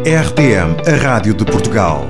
RTM, 0.00 0.80
a 0.90 0.96
Rádio 0.96 1.34
de 1.34 1.44
Portugal. 1.44 2.06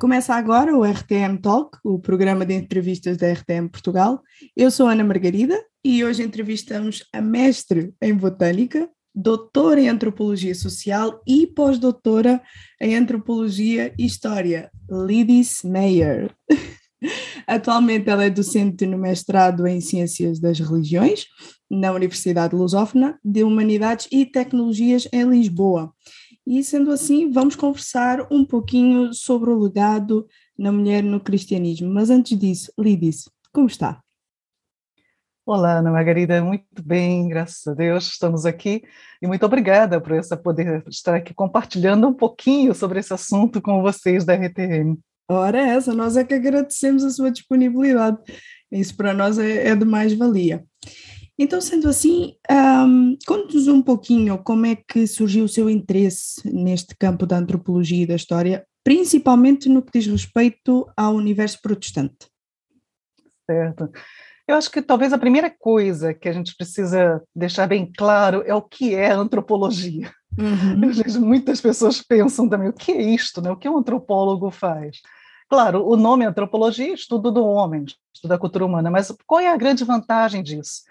Começa 0.00 0.34
agora 0.34 0.76
o 0.76 0.82
RTM 0.82 1.38
Talk, 1.40 1.78
o 1.84 2.00
programa 2.00 2.44
de 2.44 2.54
entrevistas 2.54 3.16
da 3.16 3.32
RTM 3.32 3.68
Portugal. 3.68 4.20
Eu 4.56 4.68
sou 4.68 4.88
Ana 4.88 5.04
Margarida 5.04 5.56
e 5.84 6.02
hoje 6.02 6.24
entrevistamos 6.24 7.04
a 7.12 7.20
mestre 7.20 7.94
em 8.02 8.12
Botânica, 8.12 8.90
doutora 9.14 9.80
em 9.80 9.88
Antropologia 9.88 10.56
Social 10.56 11.22
e 11.24 11.46
pós-doutora 11.46 12.42
em 12.82 12.96
Antropologia 12.96 13.94
e 13.96 14.04
História, 14.04 14.68
Lidis 14.90 15.60
Meyer. 15.62 16.34
Atualmente 17.46 18.10
ela 18.10 18.24
é 18.24 18.30
docente 18.30 18.84
no 18.86 18.98
mestrado 18.98 19.68
em 19.68 19.80
Ciências 19.80 20.40
das 20.40 20.58
Religiões 20.58 21.26
na 21.70 21.92
Universidade 21.92 22.56
Lusófona 22.56 23.16
de 23.24 23.44
Humanidades 23.44 24.08
e 24.10 24.26
Tecnologias 24.26 25.06
em 25.12 25.22
Lisboa. 25.30 25.92
E 26.50 26.64
sendo 26.64 26.90
assim, 26.90 27.30
vamos 27.30 27.54
conversar 27.54 28.26
um 28.30 28.42
pouquinho 28.42 29.12
sobre 29.12 29.50
o 29.50 29.58
legado 29.58 30.26
na 30.58 30.72
mulher 30.72 31.02
no 31.02 31.20
cristianismo. 31.20 31.92
Mas 31.92 32.08
antes 32.08 32.38
disso, 32.38 32.72
Lidis, 32.78 33.28
como 33.52 33.66
está? 33.66 34.00
Olá, 35.44 35.80
Ana 35.80 35.90
Margarida, 35.90 36.42
muito 36.42 36.82
bem, 36.82 37.28
graças 37.28 37.66
a 37.66 37.74
Deus, 37.74 38.06
estamos 38.06 38.46
aqui 38.46 38.82
e 39.20 39.26
muito 39.26 39.44
obrigada 39.44 40.00
por 40.00 40.12
essa 40.12 40.38
poder 40.38 40.82
estar 40.88 41.16
aqui 41.16 41.34
compartilhando 41.34 42.08
um 42.08 42.14
pouquinho 42.14 42.74
sobre 42.74 43.00
esse 43.00 43.12
assunto 43.12 43.60
com 43.60 43.82
vocês 43.82 44.24
da 44.24 44.32
RTM. 44.32 44.98
Ora, 45.30 45.60
essa, 45.60 45.92
nós 45.92 46.16
é 46.16 46.24
que 46.24 46.32
agradecemos 46.32 47.04
a 47.04 47.10
sua 47.10 47.30
disponibilidade. 47.30 48.16
Isso 48.72 48.96
para 48.96 49.12
nós 49.12 49.38
é, 49.38 49.68
é 49.68 49.76
de 49.76 49.84
mais 49.84 50.14
valia. 50.14 50.64
Então, 51.38 51.60
sendo 51.60 51.88
assim, 51.88 52.34
um, 52.50 53.16
conte-nos 53.26 53.68
um 53.68 53.80
pouquinho 53.80 54.36
como 54.42 54.66
é 54.66 54.74
que 54.74 55.06
surgiu 55.06 55.44
o 55.44 55.48
seu 55.48 55.70
interesse 55.70 56.50
neste 56.52 56.96
campo 56.96 57.24
da 57.24 57.38
antropologia 57.38 58.02
e 58.02 58.06
da 58.06 58.16
história, 58.16 58.66
principalmente 58.82 59.68
no 59.68 59.80
que 59.80 59.98
diz 59.98 60.06
respeito 60.08 60.90
ao 60.96 61.14
universo 61.14 61.60
protestante. 61.62 62.26
Certo. 63.48 63.88
Eu 64.48 64.56
acho 64.56 64.70
que 64.70 64.82
talvez 64.82 65.12
a 65.12 65.18
primeira 65.18 65.48
coisa 65.48 66.12
que 66.12 66.28
a 66.28 66.32
gente 66.32 66.56
precisa 66.56 67.22
deixar 67.36 67.66
bem 67.66 67.90
claro 67.96 68.42
é 68.44 68.54
o 68.54 68.62
que 68.62 68.94
é 68.94 69.12
antropologia. 69.12 70.10
Uhum. 70.38 71.20
Muitas 71.20 71.60
pessoas 71.60 72.02
pensam 72.02 72.48
também 72.48 72.68
o 72.68 72.72
que 72.72 72.92
é 72.92 73.02
isto, 73.02 73.40
né? 73.40 73.50
O 73.50 73.56
que 73.56 73.68
um 73.68 73.78
antropólogo 73.78 74.50
faz? 74.50 74.98
Claro, 75.48 75.86
o 75.86 75.96
nome 75.96 76.24
antropologia 76.24 76.90
é 76.90 76.94
estudo 76.94 77.30
do 77.30 77.44
homem, 77.44 77.84
estudo 78.12 78.30
da 78.30 78.38
cultura 78.38 78.66
humana, 78.66 78.90
mas 78.90 79.14
qual 79.26 79.40
é 79.40 79.48
a 79.48 79.56
grande 79.56 79.84
vantagem 79.84 80.42
disso? 80.42 80.82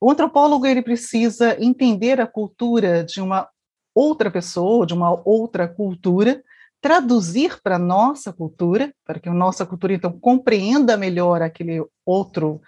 O 0.00 0.10
antropólogo 0.10 0.66
ele 0.66 0.82
precisa 0.82 1.56
entender 1.62 2.20
a 2.20 2.26
cultura 2.26 3.04
de 3.04 3.20
uma 3.20 3.48
outra 3.94 4.30
pessoa, 4.30 4.86
de 4.86 4.92
uma 4.92 5.20
outra 5.26 5.68
cultura, 5.68 6.42
traduzir 6.80 7.60
para 7.62 7.76
a 7.76 7.78
nossa 7.78 8.32
cultura, 8.32 8.92
para 9.06 9.18
que 9.18 9.28
a 9.28 9.34
nossa 9.34 9.64
cultura 9.64 9.94
então 9.94 10.12
compreenda 10.18 10.96
melhor 10.96 11.40
aquele 11.40 11.82
outro 12.04 12.60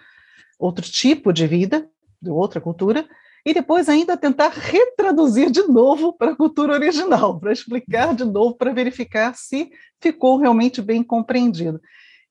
outro 0.59 0.83
tipo 0.83 1.31
de 1.31 1.45
vida, 1.45 1.87
de 2.19 2.31
outra 2.31 2.59
cultura, 2.59 3.07
e 3.45 3.53
depois 3.53 3.87
ainda 3.87 4.17
tentar 4.17 4.49
retraduzir 4.49 5.49
de 5.51 5.61
novo 5.67 6.11
para 6.11 6.31
a 6.31 6.35
cultura 6.35 6.73
original, 6.73 7.39
para 7.39 7.53
explicar 7.53 8.15
de 8.15 8.25
novo, 8.25 8.55
para 8.55 8.73
verificar 8.73 9.35
se 9.35 9.69
ficou 10.01 10.37
realmente 10.37 10.81
bem 10.81 11.03
compreendido. 11.03 11.79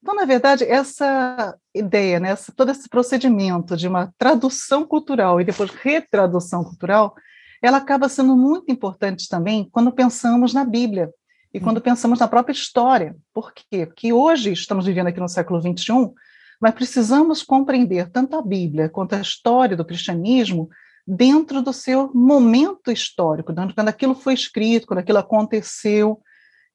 Então, 0.07 0.15
na 0.15 0.25
verdade, 0.25 0.63
essa 0.63 1.59
ideia, 1.75 2.21
né, 2.21 2.37
todo 2.55 2.71
esse 2.71 2.89
procedimento 2.89 3.77
de 3.77 3.89
uma 3.89 4.15
tradução 4.17 4.87
cultural 4.87 5.41
e 5.41 5.45
depois 5.45 5.69
retradução 5.73 6.63
cultural, 6.63 7.13
ela 7.61 7.79
acaba 7.79 8.09
sendo 8.09 8.37
muito 8.37 8.71
importante 8.71 9.29
também 9.29 9.69
quando 9.69 9.91
pensamos 9.91 10.55
na 10.55 10.65
Bíblia 10.65 11.11
e 11.53 11.59
quando 11.59 11.81
pensamos 11.81 12.21
na 12.21 12.29
própria 12.29 12.53
história. 12.53 13.17
Por 13.35 13.53
quê? 13.53 13.85
Porque 13.85 14.13
hoje 14.13 14.53
estamos 14.53 14.87
vivendo 14.87 15.09
aqui 15.09 15.19
no 15.19 15.29
século 15.29 15.61
XXI, 15.61 16.13
mas 16.61 16.73
precisamos 16.73 17.43
compreender 17.43 18.09
tanto 18.09 18.37
a 18.37 18.43
Bíblia 18.43 18.89
quanto 18.89 19.17
a 19.17 19.21
história 19.21 19.77
do 19.77 19.85
cristianismo 19.85 20.69
dentro 21.05 21.61
do 21.61 21.73
seu 21.73 22.13
momento 22.15 22.93
histórico, 22.93 23.53
quando 23.53 23.89
aquilo 23.89 24.15
foi 24.15 24.35
escrito, 24.35 24.87
quando 24.87 25.01
aquilo 25.01 25.19
aconteceu. 25.19 26.23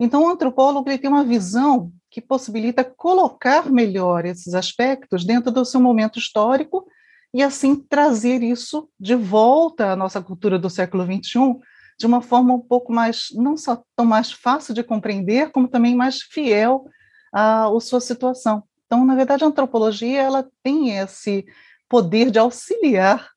Então, 0.04 0.24
o 0.24 0.30
antropólogo 0.30 0.90
ele 0.90 0.98
tem 0.98 1.12
uma 1.12 1.24
visão 1.24 1.92
que 2.10 2.20
possibilita 2.20 2.84
colocar 2.84 3.72
melhor 3.72 4.26
esses 4.26 4.56
aspectos 4.56 5.24
dentro 5.24 5.52
do 5.52 5.64
seu 5.64 5.80
momento 5.80 6.18
histórico 6.18 6.88
e, 7.32 7.44
assim, 7.44 7.76
trazer 7.76 8.42
isso 8.42 8.90
de 9.00 9.14
volta 9.14 9.92
à 9.92 9.96
nossa 9.96 10.20
cultura 10.20 10.58
do 10.58 10.72
século 10.72 11.06
XXI 11.06 11.56
de 12.00 12.08
uma 12.08 12.20
forma 12.20 12.52
um 12.52 12.60
pouco 12.60 12.92
mais, 12.92 13.28
não 13.36 13.56
só 13.56 13.84
tão 13.96 14.04
mais 14.04 14.32
fácil 14.32 14.74
de 14.74 14.82
compreender, 14.82 15.52
como 15.52 15.68
também 15.68 15.94
mais 15.94 16.24
fiel 16.24 16.84
à, 17.32 17.68
à 17.68 17.80
sua 17.80 18.02
situação. 18.02 18.64
Então, 18.88 19.06
na 19.06 19.14
verdade, 19.14 19.44
a 19.44 19.48
antropologia 19.48 20.20
ela 20.20 20.50
tem 20.64 20.98
esse 20.98 21.46
poder 21.88 22.32
de 22.32 22.40
auxiliar 22.40 23.30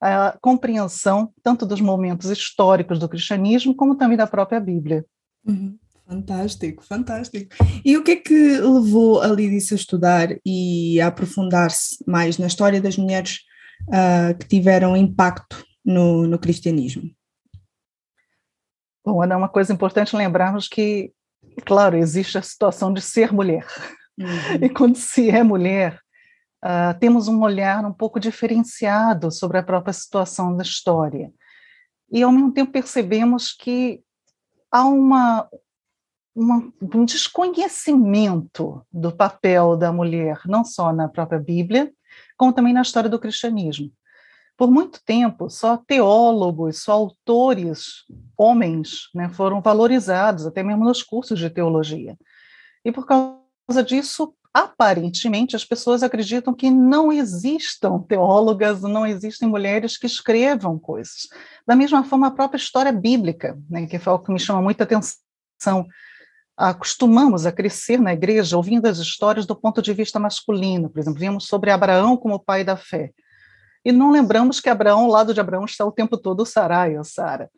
a 0.00 0.34
compreensão 0.40 1.30
tanto 1.42 1.66
dos 1.66 1.82
momentos 1.82 2.30
históricos 2.30 2.98
do 2.98 3.06
cristianismo 3.06 3.76
como 3.76 3.96
também 3.96 4.16
da 4.16 4.26
própria 4.26 4.58
Bíblia. 4.58 5.04
Uhum. 5.46 5.76
Fantástico, 6.06 6.84
fantástico. 6.84 7.52
E 7.84 7.96
o 7.96 8.04
que 8.04 8.12
é 8.12 8.16
que 8.16 8.58
levou 8.58 9.20
a 9.20 9.26
Lídice 9.26 9.74
a 9.74 9.76
estudar 9.76 10.28
e 10.46 11.00
a 11.00 11.08
aprofundar-se 11.08 11.96
mais 12.06 12.38
na 12.38 12.46
história 12.46 12.80
das 12.80 12.96
mulheres 12.96 13.40
uh, 13.88 14.38
que 14.38 14.46
tiveram 14.46 14.96
impacto 14.96 15.64
no, 15.84 16.28
no 16.28 16.38
cristianismo? 16.38 17.10
Bom, 19.04 19.20
Ana, 19.20 19.34
é 19.34 19.36
uma 19.36 19.48
coisa 19.48 19.72
importante 19.72 20.14
lembrarmos 20.14 20.68
que, 20.68 21.12
claro, 21.64 21.96
existe 21.96 22.38
a 22.38 22.42
situação 22.42 22.92
de 22.92 23.00
ser 23.00 23.32
mulher. 23.32 23.66
Uhum. 24.16 24.64
E 24.64 24.68
quando 24.68 24.96
se 24.96 25.28
é 25.28 25.42
mulher, 25.42 26.00
uh, 26.64 26.96
temos 27.00 27.26
um 27.26 27.42
olhar 27.42 27.84
um 27.84 27.92
pouco 27.92 28.20
diferenciado 28.20 29.32
sobre 29.32 29.58
a 29.58 29.62
própria 29.62 29.92
situação 29.92 30.56
da 30.56 30.62
história. 30.62 31.32
E, 32.12 32.22
ao 32.22 32.30
mesmo 32.30 32.52
tempo, 32.52 32.70
percebemos 32.70 33.52
que 33.52 34.00
há 34.70 34.84
uma, 34.84 35.48
uma, 36.36 36.70
um 36.94 37.04
desconhecimento 37.06 38.82
do 38.92 39.10
papel 39.10 39.74
da 39.74 39.90
mulher, 39.90 40.42
não 40.44 40.62
só 40.62 40.92
na 40.92 41.08
própria 41.08 41.40
Bíblia, 41.40 41.90
como 42.36 42.52
também 42.52 42.74
na 42.74 42.82
história 42.82 43.08
do 43.08 43.18
cristianismo. 43.18 43.90
Por 44.54 44.70
muito 44.70 45.00
tempo, 45.04 45.48
só 45.48 45.78
teólogos, 45.78 46.82
só 46.82 46.92
autores, 46.92 48.04
homens, 48.36 49.08
né, 49.14 49.30
foram 49.30 49.62
valorizados, 49.62 50.46
até 50.46 50.62
mesmo 50.62 50.84
nos 50.84 51.02
cursos 51.02 51.38
de 51.38 51.48
teologia. 51.48 52.16
E 52.84 52.92
por 52.92 53.06
causa 53.06 53.82
disso, 53.84 54.34
aparentemente, 54.52 55.56
as 55.56 55.64
pessoas 55.64 56.02
acreditam 56.02 56.54
que 56.54 56.70
não 56.70 57.12
existam 57.12 57.98
teólogas, 57.98 58.82
não 58.82 59.06
existem 59.06 59.48
mulheres 59.48 59.98
que 59.98 60.06
escrevam 60.06 60.78
coisas. 60.78 61.28
Da 61.66 61.76
mesma 61.76 62.04
forma, 62.04 62.26
a 62.26 62.30
própria 62.30 62.58
história 62.58 62.92
bíblica, 62.92 63.58
né, 63.68 63.86
que 63.86 63.98
foi 63.98 64.12
algo 64.12 64.24
que 64.24 64.32
me 64.32 64.38
chama 64.38 64.60
muita 64.62 64.84
atenção. 64.84 65.86
Acostumamos 66.56 67.44
a 67.44 67.52
crescer 67.52 68.00
na 68.00 68.12
igreja 68.12 68.56
ouvindo 68.56 68.86
as 68.86 68.98
histórias 68.98 69.44
do 69.44 69.54
ponto 69.54 69.82
de 69.82 69.92
vista 69.92 70.18
masculino. 70.18 70.88
Por 70.88 71.00
exemplo, 71.00 71.20
vimos 71.20 71.46
sobre 71.46 71.70
Abraão 71.70 72.16
como 72.16 72.38
pai 72.38 72.64
da 72.64 72.76
fé. 72.76 73.12
E 73.84 73.92
não 73.92 74.10
lembramos 74.10 74.58
que 74.58 74.68
Abraão, 74.68 75.00
ao 75.00 75.10
lado 75.10 75.34
de 75.34 75.40
Abraão, 75.40 75.64
está 75.64 75.84
o 75.84 75.92
tempo 75.92 76.16
todo 76.16 76.46
Sarai 76.46 76.96
ou 76.96 77.04
Sara. 77.04 77.50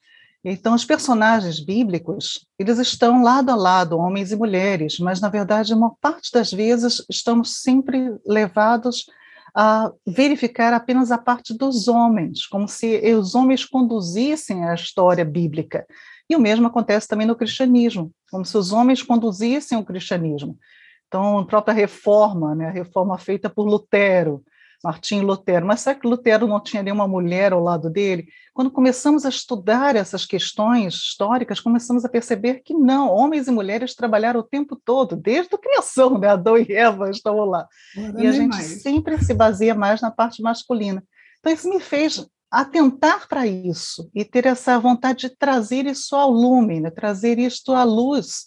Então, 0.44 0.74
os 0.74 0.84
personagens 0.84 1.58
bíblicos, 1.58 2.46
eles 2.58 2.78
estão 2.78 3.22
lado 3.22 3.50
a 3.50 3.56
lado, 3.56 3.98
homens 3.98 4.30
e 4.30 4.36
mulheres, 4.36 4.98
mas, 4.98 5.20
na 5.20 5.28
verdade, 5.28 5.74
uma 5.74 5.94
parte 6.00 6.30
das 6.32 6.52
vezes, 6.52 7.04
estamos 7.10 7.60
sempre 7.62 8.14
levados 8.26 9.06
a 9.54 9.90
verificar 10.06 10.72
apenas 10.72 11.10
a 11.10 11.18
parte 11.18 11.52
dos 11.52 11.88
homens, 11.88 12.46
como 12.46 12.68
se 12.68 13.00
os 13.14 13.34
homens 13.34 13.64
conduzissem 13.64 14.64
a 14.64 14.74
história 14.74 15.24
bíblica. 15.24 15.86
E 16.28 16.36
o 16.36 16.40
mesmo 16.40 16.66
acontece 16.66 17.08
também 17.08 17.26
no 17.26 17.36
cristianismo, 17.36 18.12
como 18.30 18.44
se 18.44 18.56
os 18.56 18.72
homens 18.72 19.02
conduzissem 19.02 19.78
o 19.78 19.84
cristianismo. 19.84 20.58
Então, 21.06 21.38
a 21.38 21.46
própria 21.46 21.72
reforma, 21.72 22.54
né, 22.54 22.66
a 22.68 22.72
reforma 22.72 23.16
feita 23.16 23.48
por 23.48 23.66
Lutero, 23.66 24.44
Martim 24.82 25.20
Lutero. 25.20 25.66
Mas 25.66 25.80
será 25.80 25.94
que 25.94 26.06
Lutero 26.06 26.46
não 26.46 26.60
tinha 26.60 26.82
nenhuma 26.82 27.08
mulher 27.08 27.52
ao 27.52 27.62
lado 27.62 27.90
dele? 27.90 28.28
Quando 28.54 28.70
começamos 28.70 29.24
a 29.24 29.28
estudar 29.28 29.96
essas 29.96 30.24
questões 30.24 30.94
históricas, 30.94 31.60
começamos 31.60 32.04
a 32.04 32.08
perceber 32.08 32.62
que 32.64 32.74
não, 32.74 33.10
homens 33.10 33.48
e 33.48 33.50
mulheres 33.50 33.94
trabalharam 33.94 34.40
o 34.40 34.44
tempo 34.44 34.76
todo, 34.76 35.16
desde 35.16 35.54
a 35.54 35.58
criação, 35.58 36.18
né? 36.18 36.28
Adão 36.28 36.56
e 36.56 36.72
Eva 36.72 37.10
estavam 37.10 37.44
lá. 37.44 37.66
Não, 37.96 38.20
e 38.20 38.26
a 38.26 38.32
gente 38.32 38.50
mais. 38.50 38.82
sempre 38.82 39.18
se 39.22 39.34
baseia 39.34 39.74
mais 39.74 40.00
na 40.00 40.10
parte 40.10 40.42
masculina. 40.42 41.02
Então, 41.40 41.52
isso 41.52 41.68
me 41.68 41.80
fez 41.80 42.26
atentar 42.50 43.28
para 43.28 43.46
isso 43.46 44.10
e 44.14 44.24
ter 44.24 44.46
essa 44.46 44.78
vontade 44.78 45.28
de 45.28 45.36
trazer 45.36 45.86
isso 45.86 46.16
ao 46.16 46.30
lume, 46.30 46.80
né? 46.80 46.90
trazer 46.90 47.38
isto 47.38 47.72
à 47.72 47.84
luz, 47.84 48.46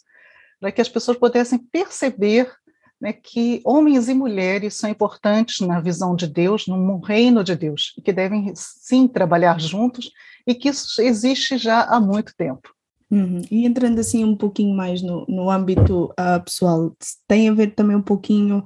para 0.60 0.72
que 0.72 0.82
as 0.82 0.90
pessoas 0.90 1.18
pudessem 1.18 1.60
perceber 1.60 2.52
né, 3.02 3.12
que 3.12 3.62
homens 3.66 4.08
e 4.08 4.14
mulheres 4.14 4.76
são 4.76 4.90
importantes 4.90 5.60
na 5.66 5.80
visão 5.80 6.16
de 6.16 6.28
Deus, 6.28 6.68
no 6.68 7.00
reino 7.00 7.44
de 7.44 7.56
Deus, 7.56 7.94
e 7.98 8.02
que 8.02 8.14
devem 8.14 8.54
sim 8.56 9.08
trabalhar 9.08 9.60
juntos, 9.60 10.12
e 10.46 10.54
que 10.54 10.70
isso 10.70 11.02
existe 11.02 11.58
já 11.58 11.82
há 11.82 12.00
muito 12.00 12.34
tempo. 12.36 12.70
Uhum. 13.10 13.42
E 13.52 13.66
entrando 13.66 14.00
assim 14.00 14.24
um 14.24 14.38
pouquinho 14.38 14.74
mais 14.76 15.02
no, 15.02 15.26
no 15.28 15.50
âmbito 15.50 16.06
uh, 16.12 16.42
pessoal, 16.46 16.96
tem 17.28 17.50
a 17.50 17.54
ver 17.54 17.74
também 17.76 17.98
um 17.98 18.02
pouquinho 18.02 18.64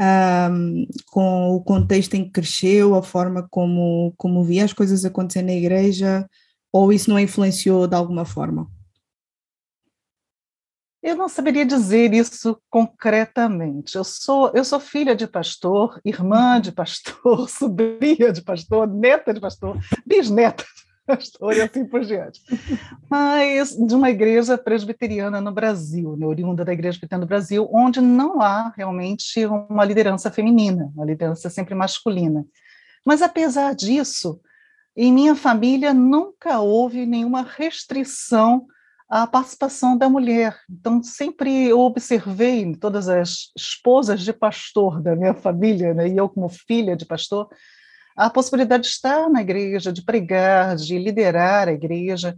um, 0.00 0.86
com 1.06 1.50
o 1.50 1.62
contexto 1.62 2.14
em 2.14 2.24
que 2.24 2.30
cresceu, 2.30 2.94
a 2.94 3.02
forma 3.02 3.46
como, 3.50 4.12
como 4.16 4.44
via 4.44 4.64
as 4.64 4.72
coisas 4.72 5.04
acontecer 5.04 5.42
na 5.42 5.52
igreja, 5.52 6.28
ou 6.72 6.92
isso 6.92 7.10
não 7.10 7.18
influenciou 7.18 7.86
de 7.86 7.96
alguma 7.96 8.24
forma? 8.24 8.70
Eu 11.02 11.16
não 11.16 11.28
saberia 11.28 11.64
dizer 11.64 12.12
isso 12.12 12.60
concretamente. 12.68 13.96
Eu 13.96 14.04
sou, 14.04 14.50
eu 14.52 14.64
sou 14.64 14.80
filha 14.80 15.14
de 15.14 15.26
pastor, 15.26 16.00
irmã 16.04 16.60
de 16.60 16.72
pastor, 16.72 17.48
sobrinha 17.50 18.32
de 18.32 18.42
pastor, 18.42 18.86
neta 18.86 19.32
de 19.32 19.40
pastor, 19.40 19.78
bisneta 20.04 20.64
pastor 21.16 21.56
e 21.56 21.62
assim 21.62 21.86
por 21.86 22.04
diante. 22.04 22.40
Mas 23.08 23.74
de 23.74 23.94
uma 23.94 24.10
igreja 24.10 24.58
presbiteriana 24.58 25.40
no 25.40 25.50
Brasil, 25.50 26.16
né, 26.16 26.26
oriunda 26.26 26.64
da 26.64 26.72
Igreja 26.72 26.98
Presbiteriana 26.98 27.24
do 27.24 27.28
Brasil, 27.28 27.68
onde 27.72 28.00
não 28.00 28.42
há 28.42 28.72
realmente 28.76 29.46
uma 29.46 29.84
liderança 29.84 30.30
feminina, 30.30 30.92
uma 30.94 31.06
liderança 31.06 31.48
sempre 31.48 31.74
masculina. 31.74 32.44
Mas 33.04 33.22
apesar 33.22 33.74
disso, 33.74 34.38
em 34.94 35.12
minha 35.12 35.34
família 35.34 35.94
nunca 35.94 36.60
houve 36.60 37.06
nenhuma 37.06 37.42
restrição 37.42 38.66
à 39.08 39.26
participação 39.26 39.96
da 39.96 40.10
mulher. 40.10 40.58
Então, 40.68 41.02
sempre 41.02 41.68
eu 41.68 41.80
observei 41.80 42.76
todas 42.76 43.08
as 43.08 43.50
esposas 43.56 44.20
de 44.20 44.34
pastor 44.34 45.00
da 45.00 45.16
minha 45.16 45.32
família, 45.32 45.94
né, 45.94 46.08
e 46.08 46.16
eu 46.16 46.28
como 46.28 46.50
filha 46.50 46.94
de 46.94 47.06
pastor, 47.06 47.48
a 48.18 48.28
possibilidade 48.28 48.82
de 48.82 48.88
estar 48.88 49.30
na 49.30 49.40
igreja, 49.40 49.92
de 49.92 50.02
pregar, 50.02 50.74
de 50.74 50.98
liderar 50.98 51.68
a 51.68 51.72
igreja. 51.72 52.36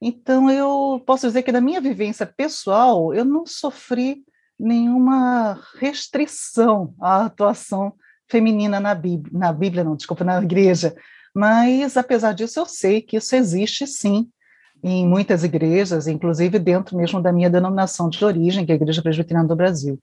Então, 0.00 0.50
eu 0.50 1.00
posso 1.06 1.28
dizer 1.28 1.44
que, 1.44 1.52
na 1.52 1.60
minha 1.60 1.80
vivência 1.80 2.26
pessoal, 2.26 3.14
eu 3.14 3.24
não 3.24 3.46
sofri 3.46 4.24
nenhuma 4.58 5.60
restrição 5.78 6.92
à 7.00 7.26
atuação 7.26 7.92
feminina 8.28 8.80
na 8.80 8.96
Bíblia, 8.96 9.38
na 9.38 9.52
Bíblia, 9.52 9.84
não, 9.84 9.94
desculpa, 9.94 10.24
na 10.24 10.42
igreja. 10.42 10.92
Mas, 11.32 11.96
apesar 11.96 12.32
disso, 12.32 12.58
eu 12.58 12.66
sei 12.66 13.00
que 13.00 13.16
isso 13.16 13.36
existe 13.36 13.86
sim 13.86 14.28
em 14.82 15.06
muitas 15.06 15.44
igrejas, 15.44 16.08
inclusive 16.08 16.58
dentro 16.58 16.96
mesmo 16.96 17.22
da 17.22 17.32
minha 17.32 17.48
denominação 17.48 18.08
de 18.08 18.24
origem, 18.24 18.66
que 18.66 18.72
é 18.72 18.74
a 18.74 18.76
Igreja 18.76 19.00
Presbiteriana 19.00 19.46
do 19.46 19.54
Brasil. 19.54 20.00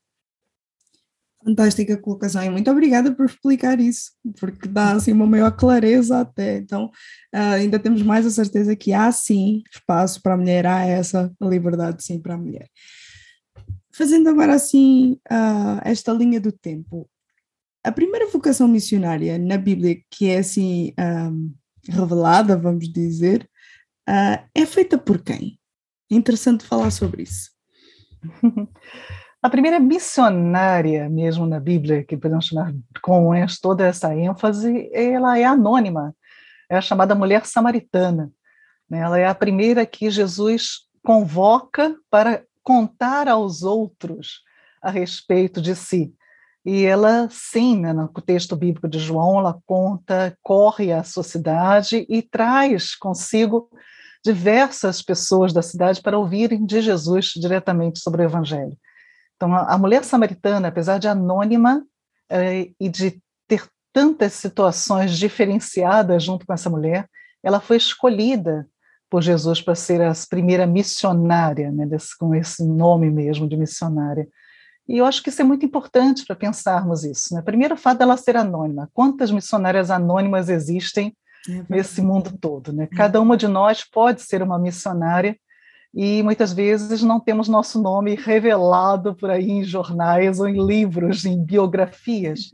Fantástica 1.43 1.97
colocação 1.97 2.43
e 2.43 2.49
muito 2.49 2.69
obrigada 2.69 3.13
por 3.15 3.25
explicar 3.25 3.79
isso, 3.79 4.11
porque 4.39 4.67
dá 4.67 4.91
assim 4.91 5.13
uma 5.13 5.25
maior 5.25 5.51
clareza 5.51 6.19
até. 6.19 6.57
Então, 6.57 6.87
uh, 7.33 7.53
ainda 7.55 7.79
temos 7.79 8.01
mais 8.01 8.25
a 8.25 8.29
certeza 8.29 8.75
que 8.75 8.91
há 8.91 9.09
sim 9.11 9.63
espaço 9.73 10.21
para 10.21 10.33
a 10.33 10.37
mulher, 10.37 10.65
há 10.65 10.85
essa 10.85 11.31
liberdade 11.41 12.03
sim 12.03 12.19
para 12.19 12.33
a 12.33 12.37
mulher. 12.37 12.67
Fazendo 13.93 14.27
agora 14.27 14.53
assim 14.53 15.13
uh, 15.31 15.79
esta 15.83 16.11
linha 16.11 16.41
do 16.41 16.51
tempo, 16.51 17.09
a 17.85 17.91
primeira 17.91 18.27
vocação 18.27 18.67
missionária 18.67 19.37
na 19.37 19.57
Bíblia 19.57 20.01
que 20.11 20.27
é 20.27 20.39
assim 20.39 20.93
ah, 20.97 21.31
revelada, 21.87 22.57
vamos 22.57 22.91
dizer, 22.91 23.49
é 24.05 24.65
feita 24.65 24.97
por 24.97 25.21
quem? 25.21 25.57
É 26.11 26.15
interessante 26.15 26.65
falar 26.65 26.91
sobre 26.91 27.23
isso. 27.23 27.51
A 29.41 29.49
primeira 29.49 29.79
missionária 29.79 31.09
mesmo 31.09 31.45
na 31.45 31.61
Bíblia, 31.61 32.03
que 32.03 32.17
podemos 32.17 32.47
chamar 32.47 32.73
com 33.01 33.31
toda 33.61 33.87
essa 33.87 34.13
ênfase, 34.13 34.89
ela 34.93 35.39
é 35.39 35.45
anônima, 35.45 36.13
é 36.69 36.75
a 36.75 36.81
chamada 36.81 37.15
mulher 37.15 37.45
samaritana. 37.45 38.29
Né? 38.89 38.99
Ela 38.99 39.17
é 39.17 39.25
a 39.25 39.33
primeira 39.33 39.85
que 39.85 40.11
Jesus 40.11 40.81
convoca 41.01 41.95
para 42.09 42.43
contar 42.61 43.29
aos 43.29 43.63
outros 43.63 44.41
a 44.81 44.89
respeito 44.89 45.61
de 45.61 45.73
si. 45.73 46.13
E 46.65 46.83
ela, 46.83 47.29
sim, 47.31 47.79
né, 47.79 47.93
no 47.93 48.09
texto 48.09 48.57
bíblico 48.57 48.89
de 48.89 48.99
João, 48.99 49.39
ela 49.39 49.57
conta, 49.65 50.37
corre 50.43 50.91
à 50.91 51.01
sua 51.01 51.23
cidade 51.23 52.05
e 52.09 52.21
traz 52.21 52.93
consigo 52.93 53.69
diversas 54.21 55.01
pessoas 55.01 55.53
da 55.53 55.61
cidade 55.61 56.01
para 56.01 56.19
ouvirem 56.19 56.65
de 56.65 56.81
Jesus 56.81 57.27
diretamente 57.37 57.99
sobre 57.99 58.21
o 58.21 58.25
Evangelho. 58.25 58.77
Então, 59.39 59.55
a, 59.55 59.77
mulher 59.77 60.03
samaritana, 60.03 60.67
apesar 60.67 60.97
de 60.97 61.07
anônima 61.07 61.81
é, 62.29 62.71
e 62.77 62.89
de 62.89 63.21
ter 63.47 63.65
tantas 63.93 64.33
situações 64.33 65.17
diferenciadas 65.17 66.21
junto 66.21 66.45
com 66.45 66.51
essa 66.51 66.69
mulher, 66.69 67.07
ela 67.41 67.61
foi 67.61 67.77
escolhida 67.77 68.67
por 69.09 69.21
Jesus 69.21 69.61
para 69.61 69.75
ser 69.75 70.01
a 70.01 70.11
primeira 70.29 70.67
missionária, 70.67 71.71
né, 71.71 71.85
desse, 71.85 72.17
com 72.17 72.35
esse 72.35 72.65
nome 72.65 73.09
mesmo 73.09 73.47
de 73.47 73.55
missionária. 73.55 74.27
E 74.85 74.97
eu 74.97 75.05
acho 75.05 75.23
que 75.23 75.29
isso 75.29 75.41
é 75.41 75.45
muito 75.45 75.65
importante 75.65 76.25
para 76.25 76.35
pensarmos 76.35 77.05
isso. 77.05 77.33
Né? 77.33 77.41
Primeiro, 77.41 77.75
o 77.75 77.77
fato 77.77 77.99
dela 77.99 78.17
ser 78.17 78.35
anônima. 78.35 78.89
Quantas 78.93 79.31
missionárias 79.31 79.89
anônimas 79.89 80.49
existem 80.49 81.15
é 81.47 81.63
nesse 81.69 82.01
mundo 82.01 82.37
todo? 82.37 82.73
Né? 82.73 82.87
Cada 82.87 83.21
uma 83.21 83.37
de 83.37 83.47
nós 83.47 83.85
pode 83.85 84.21
ser 84.21 84.43
uma 84.43 84.59
missionária 84.59 85.37
e 85.93 86.21
muitas 86.21 86.53
vezes 86.53 87.01
não 87.01 87.19
temos 87.19 87.47
nosso 87.47 87.81
nome 87.81 88.15
revelado 88.15 89.15
por 89.15 89.29
aí 89.29 89.49
em 89.49 89.63
jornais 89.63 90.39
ou 90.39 90.47
em 90.47 90.63
livros, 90.65 91.25
em 91.25 91.43
biografias. 91.43 92.51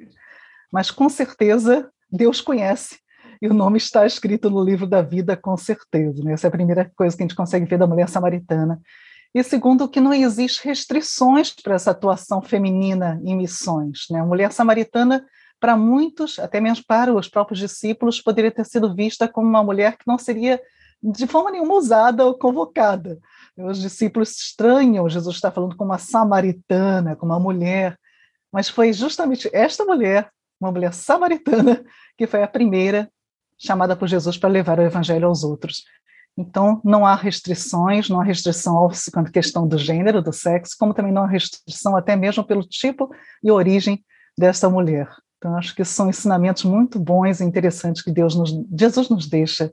Mas 0.72 0.90
com 0.90 1.10
certeza 1.10 1.90
Deus 2.10 2.40
conhece 2.40 3.00
e 3.42 3.48
o 3.48 3.54
nome 3.54 3.78
está 3.78 4.06
escrito 4.06 4.50
no 4.50 4.64
livro 4.64 4.88
da 4.88 5.02
vida, 5.02 5.36
com 5.36 5.58
certeza. 5.58 6.24
Né? 6.24 6.34
Essa 6.34 6.48
é 6.48 6.50
a 6.50 6.52
primeira 6.52 6.92
coisa 6.96 7.16
que 7.16 7.24
a 7.24 7.26
gente 7.26 7.36
consegue 7.36 7.66
ver 7.66 7.78
da 7.78 7.88
mulher 7.88 8.08
samaritana. 8.10 8.80
E 9.34 9.44
segundo, 9.44 9.90
que 9.90 10.00
não 10.00 10.14
existe 10.14 10.66
restrições 10.66 11.54
para 11.54 11.76
essa 11.76 11.92
atuação 11.92 12.42
feminina 12.42 13.20
em 13.24 13.36
missões. 13.36 14.06
Né? 14.10 14.22
A 14.22 14.26
mulher 14.26 14.54
samaritana, 14.54 15.26
para 15.60 15.76
muitos, 15.76 16.40
até 16.40 16.62
mesmo 16.62 16.86
para 16.88 17.14
os 17.14 17.28
próprios 17.28 17.60
discípulos, 17.60 18.22
poderia 18.22 18.52
ter 18.52 18.66
sido 18.66 18.96
vista 18.96 19.28
como 19.28 19.48
uma 19.48 19.64
mulher 19.64 19.98
que 19.98 20.08
não 20.08 20.18
seria 20.18 20.62
de 21.02 21.28
forma 21.28 21.52
nenhuma 21.52 21.76
usada 21.76 22.26
ou 22.26 22.38
convocada. 22.38 23.20
Os 23.58 23.80
discípulos 23.80 24.32
estranham 24.32 25.10
Jesus 25.10 25.36
está 25.36 25.52
falando 25.52 25.76
com 25.76 25.86
uma 25.86 25.98
samaritana, 25.98 27.16
com 27.16 27.26
uma 27.26 27.40
mulher, 27.40 27.98
mas 28.52 28.70
foi 28.70 28.92
justamente 28.94 29.50
esta 29.54 29.86
mulher, 29.86 30.30
uma 30.60 30.72
mulher 30.72 30.94
samaritana, 30.94 31.84
que 32.18 32.28
foi 32.28 32.44
a 32.44 32.48
primeira 32.48 33.10
chamada 33.58 33.96
por 33.96 34.08
Jesus 34.08 34.38
para 34.38 34.50
levar 34.50 34.80
o 34.80 34.84
evangelho 34.84 35.28
aos 35.28 35.44
outros. 35.44 35.84
Então, 36.38 36.82
não 36.84 37.06
há 37.06 37.16
restrições, 37.16 38.10
não 38.10 38.20
há 38.20 38.24
restrição 38.24 38.90
quanto 39.14 39.30
à 39.30 39.32
questão 39.32 39.66
do 39.66 39.78
gênero, 39.78 40.22
do 40.22 40.34
sexo, 40.34 40.76
como 40.78 40.94
também 40.94 41.12
não 41.12 41.24
há 41.24 41.28
restrição 41.28 41.96
até 41.96 42.16
mesmo 42.16 42.44
pelo 42.44 42.62
tipo 42.62 43.10
e 43.42 43.50
origem 43.50 44.04
dessa 44.38 44.70
mulher. 44.70 45.10
Então, 45.38 45.56
acho 45.56 45.74
que 45.74 45.86
são 45.86 46.10
ensinamentos 46.10 46.66
muito 46.66 47.00
bons 47.00 47.40
e 47.40 47.44
interessantes 47.44 48.02
que 48.02 48.12
Deus 48.12 48.36
nos, 48.36 48.52
Jesus 48.78 49.10
nos 49.10 49.28
deixa 49.28 49.72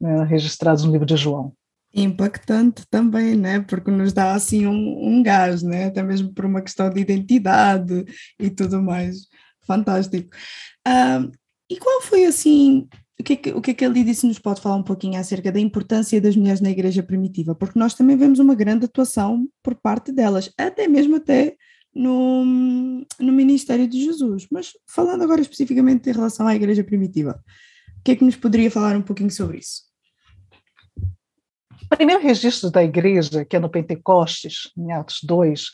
né, 0.00 0.24
registrados 0.24 0.84
no 0.84 0.92
livro 0.92 1.06
de 1.06 1.16
João. 1.16 1.52
Impactante 1.94 2.84
também, 2.90 3.34
né? 3.34 3.60
Porque 3.60 3.90
nos 3.90 4.12
dá 4.12 4.34
assim 4.34 4.66
um, 4.66 5.08
um 5.08 5.22
gás, 5.22 5.62
né? 5.62 5.86
Até 5.86 6.02
mesmo 6.02 6.32
por 6.32 6.44
uma 6.44 6.60
questão 6.60 6.90
de 6.90 7.00
identidade 7.00 8.04
e 8.38 8.50
tudo 8.50 8.82
mais. 8.82 9.26
Fantástico. 9.66 10.28
Uh, 10.86 11.30
e 11.70 11.76
qual 11.78 12.00
foi 12.02 12.24
assim 12.24 12.88
o 13.20 13.24
que, 13.24 13.32
é 13.32 13.36
que, 13.36 13.50
o 13.50 13.60
que 13.60 13.70
é 13.72 13.74
que 13.74 13.88
Lídice 13.88 14.26
nos 14.26 14.38
pode 14.38 14.60
falar 14.60 14.76
um 14.76 14.82
pouquinho 14.82 15.18
acerca 15.18 15.50
da 15.50 15.58
importância 15.58 16.20
das 16.20 16.36
mulheres 16.36 16.60
na 16.60 16.70
igreja 16.70 17.02
primitiva? 17.02 17.54
Porque 17.54 17.78
nós 17.78 17.94
também 17.94 18.16
vemos 18.16 18.38
uma 18.38 18.54
grande 18.54 18.84
atuação 18.84 19.48
por 19.62 19.74
parte 19.74 20.12
delas, 20.12 20.52
até 20.56 20.86
mesmo 20.86 21.16
até 21.16 21.56
no, 21.92 22.44
no 23.18 23.32
ministério 23.32 23.88
de 23.88 24.04
Jesus. 24.04 24.46
Mas 24.52 24.70
falando 24.86 25.24
agora 25.24 25.40
especificamente 25.40 26.08
em 26.08 26.12
relação 26.12 26.46
à 26.46 26.54
igreja 26.54 26.84
primitiva, 26.84 27.42
o 27.98 28.02
que 28.04 28.12
é 28.12 28.16
que 28.16 28.24
nos 28.24 28.36
poderia 28.36 28.70
falar 28.70 28.96
um 28.96 29.02
pouquinho 29.02 29.30
sobre 29.32 29.58
isso? 29.58 29.87
Primeiro 31.88 32.22
registro 32.22 32.70
da 32.70 32.82
igreja, 32.82 33.44
que 33.44 33.56
é 33.56 33.58
no 33.58 33.70
Pentecostes, 33.70 34.70
em 34.76 34.92
Atos 34.92 35.20
2, 35.22 35.70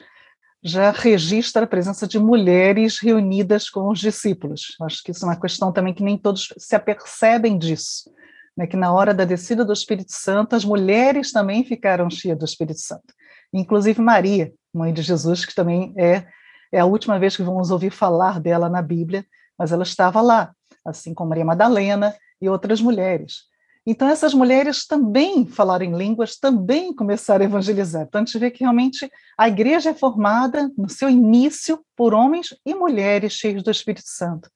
já 0.63 0.91
registra 0.91 1.65
a 1.65 1.67
presença 1.67 2.07
de 2.07 2.19
mulheres 2.19 2.99
reunidas 2.99 3.69
com 3.69 3.91
os 3.91 3.99
discípulos. 3.99 4.77
Acho 4.81 5.03
que 5.03 5.11
isso 5.11 5.25
é 5.25 5.29
uma 5.29 5.41
questão 5.41 5.71
também 5.71 5.93
que 5.93 6.03
nem 6.03 6.17
todos 6.17 6.55
se 6.57 6.75
apercebem 6.75 7.59
disso, 7.59 8.11
né? 8.57 8.67
que 8.67 8.77
na 8.77 8.93
hora 8.93 9.13
da 9.13 9.25
descida 9.27 9.65
do 9.65 9.73
Espírito 9.73 10.13
Santo, 10.13 10.57
as 10.57 10.65
mulheres 10.65 11.33
também 11.33 11.65
ficaram 11.65 12.09
cheias 12.09 12.39
do 12.39 12.47
Espírito 12.47 12.81
Santo, 12.81 13.13
inclusive 13.53 14.01
Maria, 14.01 14.53
mãe 14.73 14.93
de 14.93 15.03
Jesus, 15.03 15.45
que 15.45 15.55
também 15.55 15.93
é, 15.99 16.27
é 16.73 16.81
a 16.81 16.87
última 16.87 17.19
vez 17.19 17.37
que 17.37 17.43
vamos 17.43 17.71
ouvir 17.71 17.91
falar 17.91 18.41
dela 18.41 18.71
na 18.71 18.81
Bíblia, 18.81 19.27
mas 19.59 19.71
ela 19.71 19.83
estava 19.83 20.23
lá, 20.23 20.55
assim 20.87 21.13
como 21.13 21.29
Maria 21.29 21.45
Madalena 21.45 22.15
e 22.41 22.49
outras 22.49 22.81
mulheres. 22.81 23.54
Então, 23.87 24.09
essas 24.09 24.33
mulheres 24.33 24.87
também 24.87 25.47
falaram 25.47 25.85
em 25.85 25.97
línguas, 25.97 26.37
também 26.37 26.95
começaram 26.95 27.45
a 27.45 27.49
evangelizar. 27.49 28.03
Então, 28.03 28.23
a 28.23 28.25
gente 28.25 28.39
vê 28.39 28.51
que 28.51 28.61
realmente 28.61 29.11
a 29.37 29.47
igreja 29.47 29.91
é 29.91 29.95
formada, 29.95 30.71
no 30.77 30.89
seu 30.89 31.11
início, 31.11 31.85
por 31.95 32.15
homens 32.15 32.55
e 32.65 32.75
mulheres 32.75 33.35
cheios 33.35 33.63
do 33.63 33.71
Espírito 33.71 34.09
Santo. 34.09 34.51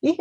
E, 0.00 0.16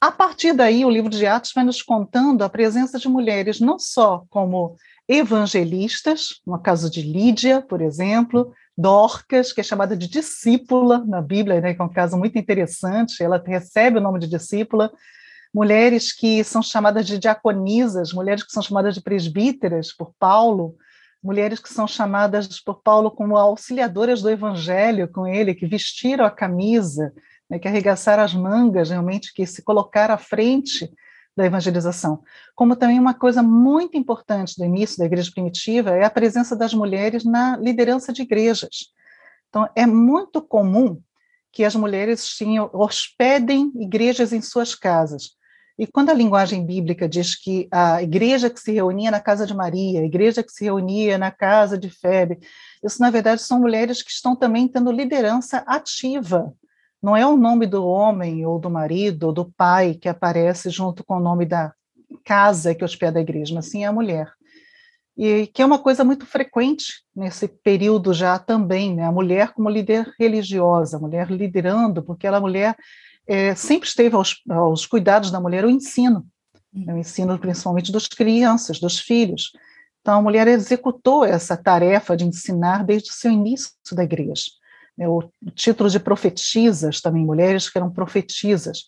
a 0.00 0.10
partir 0.10 0.52
daí, 0.52 0.84
o 0.84 0.90
livro 0.90 1.10
de 1.10 1.24
Atos 1.26 1.52
vai 1.54 1.62
nos 1.62 1.80
contando 1.80 2.42
a 2.42 2.48
presença 2.48 2.98
de 2.98 3.08
mulheres, 3.08 3.60
não 3.60 3.78
só 3.78 4.24
como 4.28 4.76
evangelistas, 5.08 6.40
no 6.44 6.58
caso 6.58 6.90
de 6.90 7.02
Lídia, 7.02 7.62
por 7.62 7.80
exemplo, 7.80 8.52
Dorcas, 8.76 9.52
que 9.52 9.60
é 9.60 9.64
chamada 9.64 9.96
de 9.96 10.08
discípula 10.08 11.04
na 11.06 11.20
Bíblia, 11.20 11.60
né, 11.60 11.74
que 11.74 11.80
é 11.80 11.84
um 11.84 11.88
caso 11.88 12.16
muito 12.16 12.36
interessante, 12.38 13.22
ela 13.22 13.42
recebe 13.44 13.98
o 13.98 14.00
nome 14.00 14.18
de 14.18 14.26
discípula, 14.26 14.90
mulheres 15.52 16.12
que 16.12 16.42
são 16.42 16.62
chamadas 16.62 17.06
de 17.06 17.18
diaconisas, 17.18 18.12
mulheres 18.12 18.42
que 18.42 18.52
são 18.52 18.62
chamadas 18.62 18.94
de 18.94 19.02
presbíteras 19.02 19.92
por 19.92 20.14
Paulo, 20.18 20.76
mulheres 21.22 21.60
que 21.60 21.72
são 21.72 21.86
chamadas 21.86 22.60
por 22.60 22.82
Paulo 22.82 23.10
como 23.10 23.36
auxiliadoras 23.36 24.22
do 24.22 24.30
evangelho 24.30 25.08
com 25.08 25.26
ele, 25.26 25.54
que 25.54 25.66
vestiram 25.66 26.24
a 26.24 26.30
camisa, 26.30 27.12
né, 27.48 27.58
que 27.58 27.68
arregaçaram 27.68 28.22
as 28.22 28.34
mangas, 28.34 28.90
realmente, 28.90 29.32
que 29.32 29.46
se 29.46 29.62
colocaram 29.62 30.14
à 30.14 30.18
frente 30.18 30.90
da 31.36 31.46
evangelização. 31.46 32.22
Como 32.54 32.76
também 32.76 32.98
uma 32.98 33.14
coisa 33.14 33.42
muito 33.42 33.96
importante 33.96 34.56
do 34.56 34.64
início 34.64 34.98
da 34.98 35.06
igreja 35.06 35.30
primitiva 35.32 35.90
é 35.90 36.04
a 36.04 36.10
presença 36.10 36.56
das 36.56 36.74
mulheres 36.74 37.24
na 37.24 37.56
liderança 37.56 38.12
de 38.12 38.22
igrejas. 38.22 38.90
Então, 39.48 39.68
é 39.76 39.86
muito 39.86 40.42
comum 40.42 41.00
que 41.52 41.64
as 41.64 41.74
mulheres 41.74 42.26
tinham, 42.26 42.70
hospedem 42.72 43.70
igrejas 43.76 44.32
em 44.32 44.40
suas 44.40 44.74
casas. 44.74 45.36
E 45.82 45.86
quando 45.86 46.10
a 46.10 46.14
linguagem 46.14 46.64
bíblica 46.64 47.08
diz 47.08 47.34
que 47.34 47.66
a 47.72 48.00
igreja 48.00 48.48
que 48.48 48.60
se 48.60 48.70
reunia 48.70 49.10
na 49.10 49.18
casa 49.18 49.44
de 49.44 49.52
Maria, 49.52 50.00
a 50.00 50.04
igreja 50.04 50.40
que 50.40 50.52
se 50.52 50.64
reunia 50.64 51.18
na 51.18 51.32
casa 51.32 51.76
de 51.76 51.90
Febe, 51.90 52.38
isso 52.84 53.00
na 53.00 53.10
verdade 53.10 53.42
são 53.42 53.58
mulheres 53.58 54.00
que 54.00 54.12
estão 54.12 54.36
também 54.36 54.68
tendo 54.68 54.92
liderança 54.92 55.58
ativa 55.66 56.54
não 57.02 57.16
é 57.16 57.26
o 57.26 57.36
nome 57.36 57.66
do 57.66 57.84
homem 57.84 58.46
ou 58.46 58.60
do 58.60 58.70
marido 58.70 59.24
ou 59.24 59.32
do 59.32 59.52
pai 59.56 59.94
que 59.94 60.08
aparece 60.08 60.70
junto 60.70 61.02
com 61.02 61.16
o 61.16 61.20
nome 61.20 61.44
da 61.44 61.74
casa 62.24 62.74
que 62.76 62.84
hospeda 62.84 63.18
a 63.18 63.22
igreja, 63.22 63.52
mas 63.52 63.66
sim 63.66 63.84
a 63.84 63.92
mulher. 63.92 64.30
E 65.16 65.48
que 65.48 65.60
é 65.60 65.66
uma 65.66 65.80
coisa 65.80 66.04
muito 66.04 66.24
frequente 66.24 67.02
nesse 67.14 67.48
período 67.48 68.14
já 68.14 68.38
também, 68.38 68.94
né? 68.94 69.04
A 69.04 69.12
mulher 69.12 69.52
como 69.52 69.68
líder 69.68 70.10
religiosa, 70.18 70.96
a 70.96 71.00
mulher 71.00 71.28
liderando, 71.28 72.02
porque 72.02 72.26
ela, 72.26 72.38
a 72.38 72.40
mulher, 72.40 72.76
é, 73.26 73.54
sempre 73.54 73.88
esteve 73.88 74.14
aos, 74.14 74.36
aos, 74.48 74.86
cuidados 74.86 75.30
da 75.30 75.40
mulher 75.40 75.64
o 75.64 75.70
ensino, 75.70 76.26
né? 76.72 76.92
o 76.94 76.98
ensino 76.98 77.38
principalmente 77.38 77.92
dos 77.92 78.08
crianças, 78.08 78.80
dos 78.80 78.98
filhos. 78.98 79.52
Então, 80.00 80.18
a 80.18 80.22
mulher 80.22 80.48
executou 80.48 81.24
essa 81.24 81.56
tarefa 81.56 82.16
de 82.16 82.24
ensinar 82.24 82.84
desde 82.84 83.10
o 83.10 83.14
seu 83.14 83.30
início 83.30 83.72
da 83.92 84.02
igreja. 84.02 84.44
Né, 84.98 85.08
o 85.08 85.22
título 85.54 85.88
de 85.88 86.00
profetisas 86.00 87.00
também, 87.00 87.24
mulheres 87.24 87.70
que 87.70 87.78
eram 87.78 87.90
profetisas. 87.90 88.84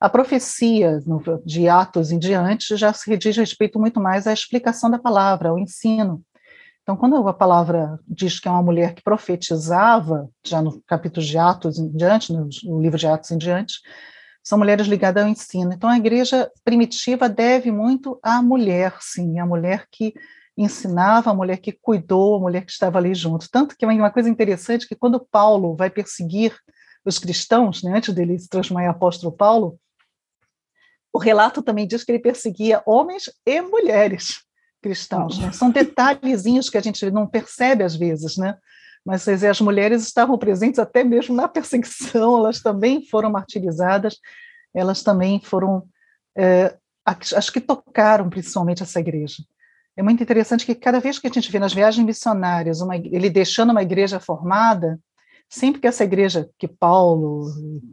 A 0.00 0.08
profecia 0.08 1.00
de 1.44 1.68
Atos 1.68 2.10
em 2.10 2.18
diante 2.18 2.76
já 2.76 2.92
se 2.92 3.16
diz 3.16 3.36
respeito 3.36 3.78
muito 3.78 4.00
mais 4.00 4.26
à 4.26 4.32
explicação 4.32 4.90
da 4.90 4.98
palavra, 4.98 5.50
ao 5.50 5.58
ensino. 5.58 6.22
Então, 6.82 6.96
quando 6.96 7.16
a 7.28 7.32
palavra 7.32 7.98
diz 8.08 8.40
que 8.40 8.48
é 8.48 8.50
uma 8.50 8.62
mulher 8.62 8.94
que 8.94 9.02
profetizava, 9.02 10.28
já 10.44 10.60
no 10.60 10.82
capítulo 10.82 11.24
de 11.24 11.38
Atos 11.38 11.78
em 11.78 11.88
diante, 11.96 12.32
no, 12.32 12.48
livro 12.80 12.98
de 12.98 13.06
Atos 13.06 13.30
em 13.30 13.38
diante, 13.38 13.74
são 14.42 14.58
mulheres 14.58 14.88
ligadas 14.88 15.22
ao 15.22 15.28
ensino. 15.28 15.72
Então, 15.72 15.88
a 15.88 15.96
igreja 15.96 16.50
primitiva 16.64 17.28
deve 17.28 17.70
muito 17.70 18.18
à 18.20 18.42
mulher, 18.42 18.96
sim, 19.00 19.38
à 19.38 19.46
mulher 19.46 19.86
que 19.92 20.12
ensinava, 20.56 21.30
a 21.30 21.34
mulher 21.34 21.58
que 21.58 21.70
cuidou, 21.70 22.34
a 22.34 22.40
mulher 22.40 22.66
que 22.66 22.72
estava 22.72 22.98
ali 22.98 23.14
junto. 23.14 23.48
Tanto 23.48 23.76
que 23.76 23.86
uma 23.86 24.10
coisa 24.10 24.28
interessante 24.28 24.84
é 24.84 24.88
que 24.88 24.96
quando 24.96 25.24
Paulo 25.30 25.76
vai 25.76 25.88
perseguir 25.88 26.52
os 27.04 27.18
cristãos, 27.18 27.82
né, 27.84 27.96
antes 27.96 28.12
dele 28.12 28.36
se 28.38 28.48
transformar 28.48 28.84
em 28.84 28.88
apóstolo 28.88 29.30
Paulo, 29.30 29.78
o 31.12 31.18
relato 31.18 31.62
também 31.62 31.86
diz 31.86 32.02
que 32.02 32.10
ele 32.10 32.18
perseguia 32.18 32.82
homens 32.84 33.30
e 33.46 33.60
mulheres 33.60 34.42
cristãos. 34.82 35.38
Né? 35.38 35.52
São 35.52 35.70
detalhezinhos 35.70 36.68
que 36.68 36.76
a 36.76 36.82
gente 36.82 37.10
não 37.10 37.26
percebe 37.26 37.84
às 37.84 37.94
vezes, 37.94 38.36
né? 38.36 38.56
Mas 39.04 39.26
as 39.26 39.60
mulheres 39.60 40.02
estavam 40.02 40.38
presentes 40.38 40.78
até 40.78 41.02
mesmo 41.02 41.34
na 41.34 41.46
perseguição, 41.48 42.38
elas 42.38 42.60
também 42.60 43.04
foram 43.06 43.30
martirizadas, 43.30 44.18
elas 44.74 45.02
também 45.02 45.40
foram, 45.42 45.84
é, 46.36 46.76
acho 47.04 47.52
que 47.52 47.60
tocaram 47.60 48.28
principalmente 48.30 48.82
essa 48.82 49.00
igreja 49.00 49.42
é 49.96 50.02
muito 50.02 50.22
interessante 50.22 50.64
que 50.64 50.74
cada 50.74 51.00
vez 51.00 51.18
que 51.18 51.26
a 51.26 51.30
gente 51.30 51.50
vê 51.50 51.58
nas 51.58 51.74
viagens 51.74 52.04
missionárias 52.04 52.80
uma, 52.80 52.96
ele 52.96 53.28
deixando 53.28 53.70
uma 53.70 53.82
igreja 53.82 54.18
formada, 54.18 54.98
sempre 55.48 55.80
que 55.80 55.86
essa 55.86 56.04
igreja, 56.04 56.48
que 56.58 56.66
Paulo, 56.66 57.46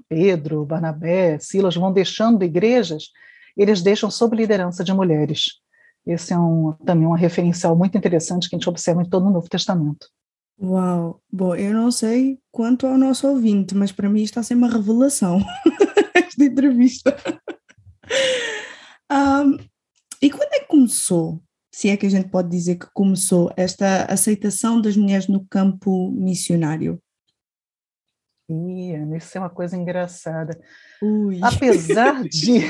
Pedro, 0.08 0.66
Barnabé, 0.66 1.38
Silas 1.40 1.76
vão 1.76 1.92
deixando 1.92 2.44
igrejas, 2.44 3.10
eles 3.58 3.82
deixam 3.82 4.10
sob 4.10 4.36
liderança 4.36 4.84
de 4.84 4.94
mulheres. 4.94 5.60
Esse 6.06 6.34
é 6.34 6.38
um, 6.38 6.74
também 6.86 7.08
um 7.08 7.14
referencial 7.14 7.76
muito 7.76 7.98
interessante 7.98 8.50
que 8.50 8.56
a 8.56 8.58
gente 8.58 8.70
observa 8.70 9.02
em 9.02 9.10
todo 9.10 9.28
o 9.28 9.32
Novo 9.32 9.48
Testamento. 9.48 10.08
Uau! 10.62 11.22
Bom, 11.32 11.56
eu 11.56 11.74
não 11.74 11.92
sei 11.92 12.40
quanto 12.52 12.86
ao 12.86 12.98
nosso 12.98 13.28
ouvinte, 13.28 13.76
mas 13.76 13.92
para 13.92 14.10
mim 14.10 14.24
está 14.24 14.42
a 14.42 14.44
ser 14.44 14.56
uma 14.56 14.70
revelação 14.70 15.40
esta 16.14 16.44
entrevista. 16.44 17.16
um, 19.12 19.58
e 20.22 20.30
quando 20.30 20.54
é 20.54 20.60
que 20.60 20.68
começou 20.68 21.42
se 21.72 21.90
é 21.90 21.96
que 21.96 22.06
a 22.06 22.10
gente 22.10 22.30
pode 22.30 22.50
dizer 22.50 22.76
que 22.76 22.88
começou 22.94 23.54
esta 23.56 24.04
aceitação 24.06 24.82
das 24.82 24.98
mulheres 24.98 25.28
no 25.28 25.46
campo 25.46 26.12
missionário? 26.12 27.02
Ia, 28.50 29.16
isso 29.16 29.38
é 29.38 29.42
uma 29.42 29.50
coisa 29.50 29.78
engraçada. 29.78 30.60
Ui. 31.02 31.40
Apesar 31.42 32.24
de, 32.28 32.62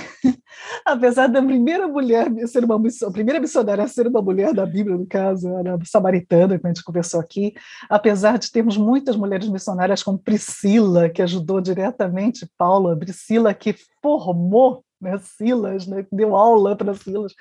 apesar 0.93 1.27
da 1.27 1.41
primeira 1.41 1.87
mulher 1.87 2.27
ser 2.47 2.63
uma 2.63 2.75
a 2.75 3.11
primeira 3.11 3.39
missionária 3.39 3.87
ser 3.87 4.07
uma 4.07 4.21
mulher 4.21 4.53
da 4.53 4.65
Bíblia, 4.65 4.97
no 4.97 5.05
caso, 5.05 5.47
a 5.55 5.85
samaritana, 5.85 6.57
que 6.57 6.65
a 6.65 6.69
gente 6.69 6.83
conversou 6.83 7.19
aqui, 7.19 7.53
apesar 7.89 8.37
de 8.37 8.51
termos 8.51 8.77
muitas 8.77 9.15
mulheres 9.15 9.47
missionárias 9.47 10.03
como 10.03 10.17
Priscila, 10.17 11.09
que 11.09 11.21
ajudou 11.21 11.61
diretamente 11.61 12.49
Paulo, 12.57 12.97
Priscila 12.97 13.53
que 13.53 13.75
formou 14.01 14.83
né, 15.01 15.17
Silas, 15.19 15.87
né, 15.87 16.05
deu 16.11 16.35
aula 16.35 16.75
para 16.75 16.93
Silas, 16.93 17.33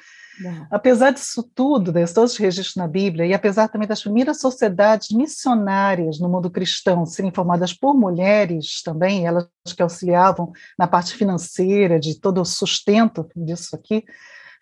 Apesar 0.70 1.10
disso 1.10 1.42
tudo, 1.54 1.90
desses 1.90 2.14
todos 2.14 2.32
os 2.32 2.38
registros 2.38 2.76
na 2.76 2.86
Bíblia, 2.86 3.26
e 3.26 3.34
apesar 3.34 3.68
também 3.68 3.88
das 3.88 4.02
primeiras 4.02 4.40
sociedades 4.40 5.10
missionárias 5.10 6.20
no 6.20 6.28
mundo 6.28 6.50
cristão 6.50 7.04
serem 7.04 7.32
formadas 7.32 7.72
por 7.72 7.94
mulheres 7.94 8.82
também, 8.82 9.26
elas 9.26 9.48
que 9.74 9.82
auxiliavam 9.82 10.52
na 10.78 10.86
parte 10.86 11.14
financeira, 11.14 11.98
de 11.98 12.20
todo 12.20 12.40
o 12.40 12.44
sustento 12.44 13.28
disso 13.34 13.74
aqui, 13.74 14.04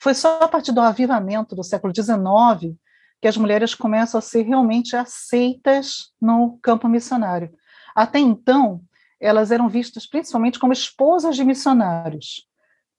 foi 0.00 0.14
só 0.14 0.40
a 0.40 0.48
partir 0.48 0.72
do 0.72 0.80
avivamento 0.80 1.54
do 1.54 1.62
século 1.62 1.92
XIX 1.94 2.74
que 3.20 3.28
as 3.28 3.36
mulheres 3.36 3.74
começam 3.74 4.18
a 4.18 4.22
ser 4.22 4.42
realmente 4.42 4.94
aceitas 4.96 6.12
no 6.20 6.58
campo 6.62 6.88
missionário. 6.88 7.50
Até 7.94 8.18
então, 8.18 8.80
elas 9.18 9.50
eram 9.50 9.68
vistas 9.68 10.06
principalmente 10.06 10.58
como 10.58 10.72
esposas 10.72 11.36
de 11.36 11.44
missionários 11.44 12.46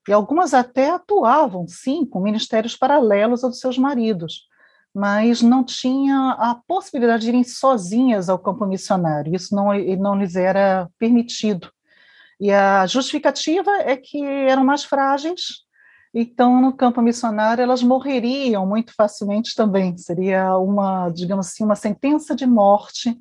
e 0.07 0.13
algumas 0.13 0.53
até 0.53 0.89
atuavam, 0.89 1.67
sim, 1.67 2.05
com 2.05 2.21
ministérios 2.21 2.75
paralelos 2.75 3.43
aos 3.43 3.59
seus 3.59 3.77
maridos, 3.77 4.47
mas 4.93 5.41
não 5.41 5.63
tinha 5.63 6.31
a 6.39 6.55
possibilidade 6.67 7.23
de 7.23 7.29
irem 7.29 7.43
sozinhas 7.43 8.29
ao 8.29 8.39
campo 8.39 8.65
missionário, 8.65 9.35
isso 9.35 9.53
não, 9.55 9.67
não 9.99 10.15
lhes 10.15 10.35
era 10.35 10.89
permitido. 10.97 11.69
E 12.39 12.51
a 12.51 12.85
justificativa 12.85 13.71
é 13.81 13.97
que 13.97 14.23
eram 14.23 14.63
mais 14.63 14.83
frágeis, 14.83 15.65
então 16.13 16.61
no 16.61 16.73
campo 16.73 17.01
missionário 17.01 17.61
elas 17.61 17.83
morreriam 17.83 18.65
muito 18.65 18.93
facilmente 18.95 19.55
também, 19.55 19.97
seria 19.97 20.57
uma, 20.57 21.09
digamos 21.09 21.47
assim, 21.47 21.63
uma 21.63 21.75
sentença 21.75 22.35
de 22.35 22.45
morte 22.45 23.15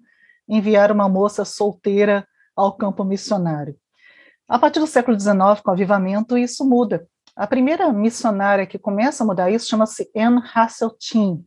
enviar 0.49 0.93
uma 0.93 1.09
moça 1.09 1.45
solteira 1.45 2.27
ao 2.55 2.77
campo 2.77 3.05
missionário. 3.05 3.77
A 4.49 4.59
partir 4.59 4.79
do 4.79 4.87
século 4.87 5.19
XIX, 5.19 5.61
com 5.63 5.71
o 5.71 5.75
avivamento, 5.75 6.39
isso 6.39 6.65
muda. 6.65 7.07
A 7.35 7.47
primeira 7.47 7.93
missionária 7.93 8.67
que 8.67 8.79
começa 8.79 9.23
a 9.23 9.27
mudar 9.27 9.51
isso 9.51 9.69
chama-se 9.69 10.09
Anne 10.17 10.41
Hasseltine. 10.55 11.45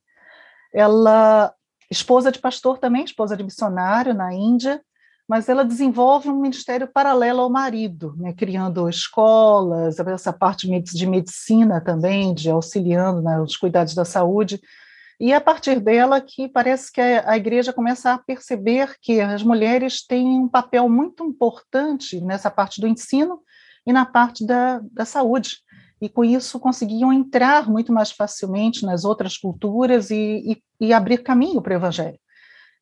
Ela, 0.73 1.53
esposa 1.89 2.31
de 2.31 2.39
pastor 2.39 2.77
também, 2.77 3.03
esposa 3.03 3.35
de 3.35 3.43
missionário 3.43 4.13
na 4.13 4.33
Índia, 4.33 4.81
mas 5.27 5.47
ela 5.47 5.63
desenvolve 5.63 6.29
um 6.29 6.41
ministério 6.41 6.87
paralelo 6.87 7.41
ao 7.41 7.49
marido, 7.49 8.15
né, 8.17 8.33
criando 8.33 8.89
escolas, 8.89 9.99
essa 9.99 10.33
parte 10.33 10.67
de 10.67 11.05
medicina 11.07 11.79
também, 11.79 12.33
de 12.33 12.49
auxiliando 12.49 13.21
nos 13.21 13.55
cuidados 13.55 13.93
da 13.95 14.03
saúde. 14.03 14.59
E 15.19 15.33
é 15.33 15.35
a 15.35 15.41
partir 15.41 15.81
dela 15.81 16.21
que 16.21 16.47
parece 16.47 16.89
que 16.89 17.01
a, 17.01 17.35
igreja 17.35 17.73
começa 17.73 18.13
a 18.13 18.17
perceber 18.17 18.95
que 19.01 19.19
as 19.19 19.43
mulheres 19.43 20.05
têm 20.05 20.25
um 20.25 20.47
papel 20.47 20.87
muito 20.87 21.25
importante 21.25 22.21
nessa 22.21 22.49
parte 22.49 22.79
do 22.79 22.87
ensino 22.87 23.41
e 23.85 23.91
na 23.91 24.05
parte 24.05 24.45
da, 24.45 24.79
da 24.93 25.03
saúde. 25.03 25.57
E 26.01 26.07
com 26.07 26.23
isso 26.23 26.57
conseguiam 26.57 27.11
entrar 27.11 27.69
muito 27.69 27.91
mais 27.91 28.11
facilmente 28.11 28.85
nas 28.85 29.03
outras 29.03 29.37
culturas 29.37 30.09
e, 30.09 30.61
e, 30.79 30.87
e 30.87 30.93
abrir 30.93 31.17
caminho 31.17 31.61
para 31.61 31.73
o 31.73 31.75
evangelho. 31.75 32.17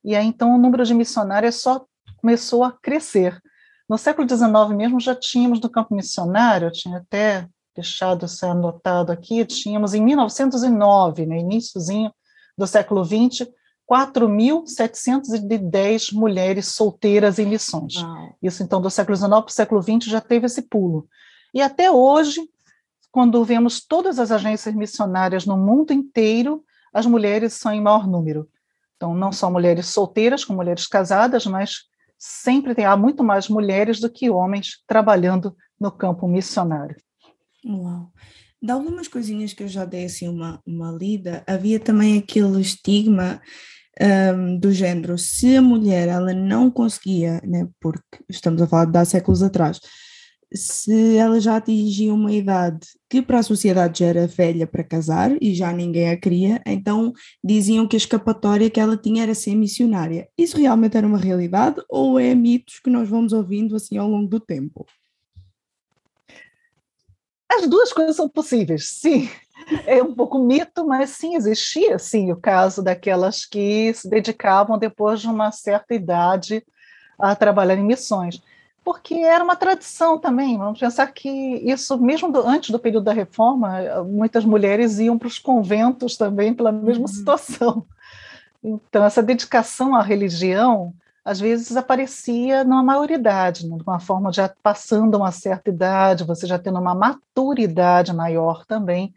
E 0.03 0.15
aí 0.15 0.27
então 0.27 0.53
o 0.53 0.59
número 0.59 0.85
de 0.85 0.93
missionárias 0.93 1.55
só 1.55 1.87
começou 2.17 2.63
a 2.63 2.71
crescer. 2.71 3.41
No 3.89 3.97
século 3.97 4.29
XIX 4.29 4.77
mesmo 4.77 4.99
já 4.99 5.15
tínhamos 5.15 5.59
no 5.59 5.71
campo 5.71 5.95
missionário, 5.95 6.67
eu 6.67 6.71
tinha 6.71 6.97
até 6.99 7.47
deixado 7.75 8.27
isso 8.27 8.45
anotado 8.45 9.11
aqui, 9.11 9.43
tínhamos 9.43 9.95
em 9.95 10.03
1909, 10.03 11.25
no 11.25 11.29
né, 11.29 11.39
iníciozinho, 11.39 12.11
do 12.57 12.65
século 12.65 13.05
XX, 13.05 13.47
4.710 13.89 16.13
mulheres 16.13 16.67
solteiras 16.67 17.39
em 17.39 17.45
missões. 17.45 17.93
Isso, 18.41 18.61
então, 18.63 18.81
do 18.81 18.89
século 18.89 19.15
XIX 19.15 19.29
para 19.29 19.45
o 19.45 19.49
século 19.49 19.81
XX 19.81 20.03
já 20.05 20.19
teve 20.19 20.47
esse 20.47 20.63
pulo. 20.63 21.07
E 21.53 21.61
até 21.61 21.89
hoje, 21.89 22.41
quando 23.11 23.41
vemos 23.45 23.79
todas 23.79 24.19
as 24.19 24.31
agências 24.31 24.75
missionárias 24.75 25.45
no 25.45 25.55
mundo 25.55 25.93
inteiro, 25.93 26.65
as 26.93 27.05
mulheres 27.05 27.53
são 27.53 27.71
em 27.71 27.81
maior 27.81 28.05
número. 28.07 28.49
Então, 28.95 29.13
não 29.13 29.31
só 29.31 29.49
mulheres 29.49 29.87
solteiras, 29.87 30.43
como 30.43 30.57
mulheres 30.57 30.87
casadas, 30.87 31.45
mas 31.45 31.83
sempre 32.17 32.73
tem, 32.73 32.85
há 32.85 32.97
muito 32.97 33.23
mais 33.23 33.47
mulheres 33.47 33.99
do 33.99 34.09
que 34.09 34.29
homens 34.29 34.83
trabalhando 34.87 35.55
no 35.79 35.91
campo 35.91 36.27
missionário. 36.27 36.95
Uau! 37.65 38.11
De 38.61 38.71
algumas 38.71 39.07
coisinhas 39.07 39.53
que 39.53 39.63
eu 39.63 39.67
já 39.67 39.85
dei 39.85 40.05
assim 40.05 40.27
uma, 40.27 40.61
uma 40.65 40.91
lida, 40.91 41.43
havia 41.45 41.79
também 41.79 42.17
aquele 42.17 42.59
estigma 42.59 43.41
um, 44.01 44.57
do 44.59 44.71
género, 44.71 45.17
se 45.17 45.55
a 45.55 45.61
mulher 45.61 46.07
ela 46.07 46.33
não 46.33 46.69
conseguia, 46.69 47.41
né, 47.43 47.67
porque 47.79 48.19
estamos 48.29 48.61
a 48.61 48.67
falar 48.67 48.85
de 48.85 48.97
há 48.97 49.05
séculos 49.05 49.41
atrás, 49.41 49.79
se 50.53 51.17
ela 51.17 51.39
já 51.39 51.57
atingia 51.57 52.13
uma 52.13 52.31
idade 52.31 52.87
que 53.09 53.21
para 53.21 53.39
a 53.39 53.43
sociedade 53.43 53.99
já 53.99 54.05
era 54.05 54.27
velha 54.27 54.65
para 54.65 54.83
casar 54.83 55.35
e 55.41 55.53
já 55.53 55.73
ninguém 55.73 56.09
a 56.09 56.17
queria, 56.17 56.61
então 56.65 57.11
diziam 57.43 57.87
que 57.87 57.95
a 57.95 57.97
escapatória 57.97 58.69
que 58.69 58.79
ela 58.79 58.95
tinha 58.95 59.23
era 59.23 59.35
ser 59.35 59.55
missionária. 59.55 60.27
Isso 60.37 60.57
realmente 60.57 60.95
era 60.95 61.05
uma 61.07 61.17
realidade 61.17 61.81
ou 61.89 62.19
é 62.19 62.33
mitos 62.33 62.79
que 62.79 62.89
nós 62.89 63.09
vamos 63.09 63.33
ouvindo 63.33 63.75
assim 63.75 63.97
ao 63.97 64.09
longo 64.09 64.27
do 64.29 64.39
tempo? 64.39 64.85
As 67.49 67.67
duas 67.67 67.93
coisas 67.93 68.15
são 68.15 68.27
possíveis, 68.27 68.89
sim 68.89 69.29
é 69.85 70.01
um 70.01 70.13
pouco 70.13 70.39
mito, 70.39 70.85
mas 70.85 71.11
sim, 71.11 71.35
existia 71.35 71.99
sim 71.99 72.31
o 72.31 72.37
caso 72.37 72.81
daquelas 72.81 73.45
que 73.45 73.93
se 73.93 74.09
dedicavam 74.09 74.77
depois 74.77 75.21
de 75.21 75.27
uma 75.27 75.51
certa 75.51 75.93
idade 75.93 76.63
a 77.19 77.35
trabalhar 77.35 77.75
em 77.75 77.83
missões. 77.83 78.41
Porque 78.83 79.15
era 79.15 79.43
uma 79.43 79.55
tradição 79.55 80.17
também, 80.17 80.57
vamos 80.57 80.79
pensar 80.79 81.07
que 81.07 81.29
isso, 81.29 81.97
mesmo 81.99 82.31
do, 82.31 82.47
antes 82.47 82.69
do 82.69 82.79
período 82.79 83.03
da 83.03 83.11
reforma, 83.11 84.03
muitas 84.05 84.45
mulheres 84.45 84.97
iam 84.99 85.17
para 85.17 85.27
os 85.27 85.37
conventos 85.37 86.15
também 86.15 86.53
pela 86.53 86.71
mesma 86.71 87.01
uhum. 87.01 87.07
situação. 87.07 87.85
Então, 88.63 89.03
essa 89.03 89.21
dedicação 89.21 89.93
à 89.93 90.01
religião 90.01 90.93
às 91.27 91.41
vezes 91.41 91.75
aparecia 91.75 92.63
numa 92.63 92.81
maioridade, 92.81 93.67
né, 93.67 93.75
de 93.75 93.83
uma 93.83 93.99
forma 93.99 94.31
já 94.31 94.47
passando 94.63 95.17
uma 95.17 95.29
certa 95.29 95.69
idade, 95.69 96.23
você 96.23 96.47
já 96.47 96.57
tendo 96.57 96.79
uma 96.79 96.95
maturidade 96.95 98.15
maior 98.15 98.65
também, 98.65 99.13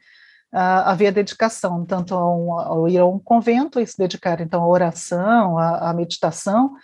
uh, 0.53 0.83
havia 0.87 1.13
dedicação, 1.13 1.85
tanto 1.85 2.13
ao, 2.13 2.59
ao, 2.59 2.89
ir 2.89 2.99
a 2.99 3.07
um 3.07 3.17
convento 3.17 3.79
e 3.79 3.87
se 3.87 3.97
dedicar 3.97 4.41
então 4.41 4.61
à 4.61 4.67
oração, 4.67 5.57
à, 5.57 5.91
à 5.91 5.95
meditação 5.95 6.75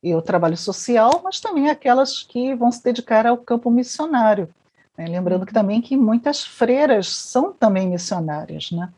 e 0.00 0.12
ao 0.12 0.22
trabalho 0.22 0.56
social, 0.56 1.20
mas 1.24 1.40
também 1.40 1.68
aquelas 1.68 2.22
que 2.22 2.54
vão 2.54 2.70
se 2.70 2.84
dedicar 2.84 3.26
ao 3.26 3.38
campo 3.38 3.68
missionário. 3.68 4.48
Né? 4.96 5.06
Lembrando 5.08 5.44
que 5.44 5.50
uhum. 5.50 5.62
também 5.62 5.82
que 5.82 5.96
muitas 5.96 6.44
freiras 6.44 7.08
são 7.08 7.52
também 7.52 7.88
missionárias, 7.88 8.70
né? 8.70 8.88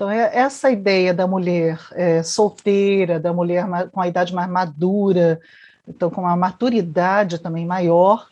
Então, 0.00 0.10
é 0.10 0.34
essa 0.34 0.70
ideia 0.70 1.12
da 1.12 1.26
mulher 1.26 1.78
é, 1.92 2.22
solteira, 2.22 3.20
da 3.20 3.34
mulher 3.34 3.66
com 3.92 4.00
a 4.00 4.08
idade 4.08 4.34
mais 4.34 4.48
madura, 4.48 5.38
então 5.86 6.08
com 6.08 6.22
uma 6.22 6.34
maturidade 6.34 7.38
também 7.38 7.66
maior, 7.66 8.26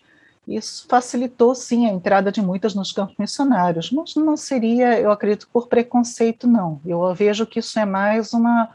isso 0.46 0.86
facilitou, 0.88 1.54
sim, 1.54 1.84
a 1.84 1.92
entrada 1.92 2.32
de 2.32 2.40
muitas 2.40 2.74
nos 2.74 2.90
campos 2.90 3.16
missionários, 3.18 3.92
mas 3.92 4.16
não 4.16 4.34
seria, 4.34 4.98
eu 4.98 5.12
acredito, 5.12 5.46
por 5.52 5.68
preconceito, 5.68 6.46
não. 6.46 6.80
Eu 6.86 7.14
vejo 7.14 7.44
que 7.44 7.58
isso 7.58 7.78
é 7.78 7.84
mais 7.84 8.32
uma 8.32 8.70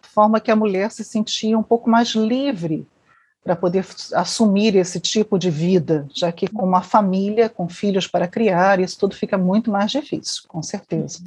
forma 0.00 0.38
que 0.38 0.52
a 0.52 0.54
mulher 0.54 0.92
se 0.92 1.02
sentia 1.02 1.58
um 1.58 1.62
pouco 1.64 1.90
mais 1.90 2.10
livre 2.10 2.86
para 3.42 3.56
poder 3.56 3.84
assumir 4.14 4.76
esse 4.76 5.00
tipo 5.00 5.40
de 5.40 5.50
vida, 5.50 6.06
já 6.14 6.30
que 6.30 6.46
com 6.46 6.64
uma 6.64 6.82
família, 6.82 7.48
com 7.48 7.68
filhos 7.68 8.06
para 8.06 8.28
criar, 8.28 8.78
isso 8.78 8.96
tudo 8.96 9.16
fica 9.16 9.36
muito 9.36 9.72
mais 9.72 9.90
difícil, 9.90 10.44
com 10.46 10.62
certeza. 10.62 11.18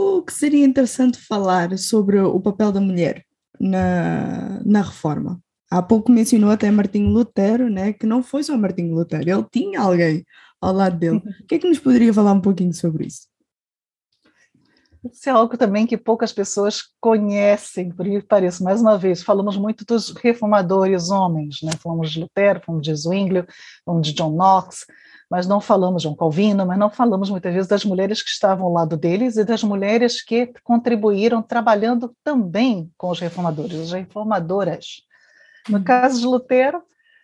O 0.00 0.22
que 0.22 0.32
seria 0.32 0.64
interessante 0.64 1.18
falar 1.18 1.76
sobre 1.76 2.20
o 2.20 2.38
papel 2.38 2.70
da 2.70 2.80
mulher 2.80 3.24
na, 3.58 4.62
na 4.64 4.80
reforma? 4.80 5.42
Há 5.68 5.82
pouco 5.82 6.12
mencionou 6.12 6.50
até 6.50 6.70
Martinho 6.70 7.10
Lutero, 7.10 7.68
né, 7.68 7.92
que 7.92 8.06
não 8.06 8.22
foi 8.22 8.44
só 8.44 8.56
Martinho 8.56 8.94
Lutero, 8.94 9.28
ele 9.28 9.44
tinha 9.50 9.80
alguém 9.80 10.24
ao 10.60 10.72
lado 10.72 10.96
dele. 10.96 11.20
O 11.42 11.46
que 11.48 11.56
é 11.56 11.58
que 11.58 11.68
nos 11.68 11.80
poderia 11.80 12.14
falar 12.14 12.32
um 12.32 12.40
pouquinho 12.40 12.72
sobre 12.72 13.08
isso? 13.08 13.26
Isso 15.12 15.28
é 15.28 15.32
algo 15.32 15.56
também 15.56 15.84
que 15.84 15.96
poucas 15.96 16.32
pessoas 16.32 16.82
conhecem, 17.00 17.90
por 17.90 18.06
que 18.06 18.22
pareça. 18.22 18.62
Mais 18.62 18.80
uma 18.80 18.96
vez, 18.96 19.24
falamos 19.24 19.56
muito 19.56 19.84
dos 19.84 20.10
reformadores 20.10 21.10
homens, 21.10 21.58
né? 21.60 21.72
falamos 21.82 22.12
de 22.12 22.20
Lutero, 22.20 22.60
falamos 22.64 22.86
de 22.86 22.94
Zwinglio, 22.94 23.44
falamos 23.84 24.06
de 24.06 24.14
John 24.14 24.30
Knox, 24.30 24.86
mas 25.30 25.46
não 25.46 25.60
falamos 25.60 26.02
de 26.02 26.04
João 26.04 26.16
Calvino, 26.16 26.66
mas 26.66 26.78
não 26.78 26.88
falamos 26.88 27.28
muitas 27.28 27.52
vezes 27.52 27.68
das 27.68 27.84
mulheres 27.84 28.22
que 28.22 28.30
estavam 28.30 28.66
ao 28.66 28.72
lado 28.72 28.96
deles 28.96 29.36
e 29.36 29.44
das 29.44 29.62
mulheres 29.62 30.22
que 30.22 30.52
contribuíram 30.64 31.42
trabalhando 31.42 32.14
também 32.24 32.90
com 32.96 33.10
os 33.10 33.20
reformadores, 33.20 33.78
as 33.78 33.92
reformadoras. 33.92 35.02
No 35.68 35.84
caso 35.84 36.20
de 36.20 36.26
Lutero, 36.26 36.82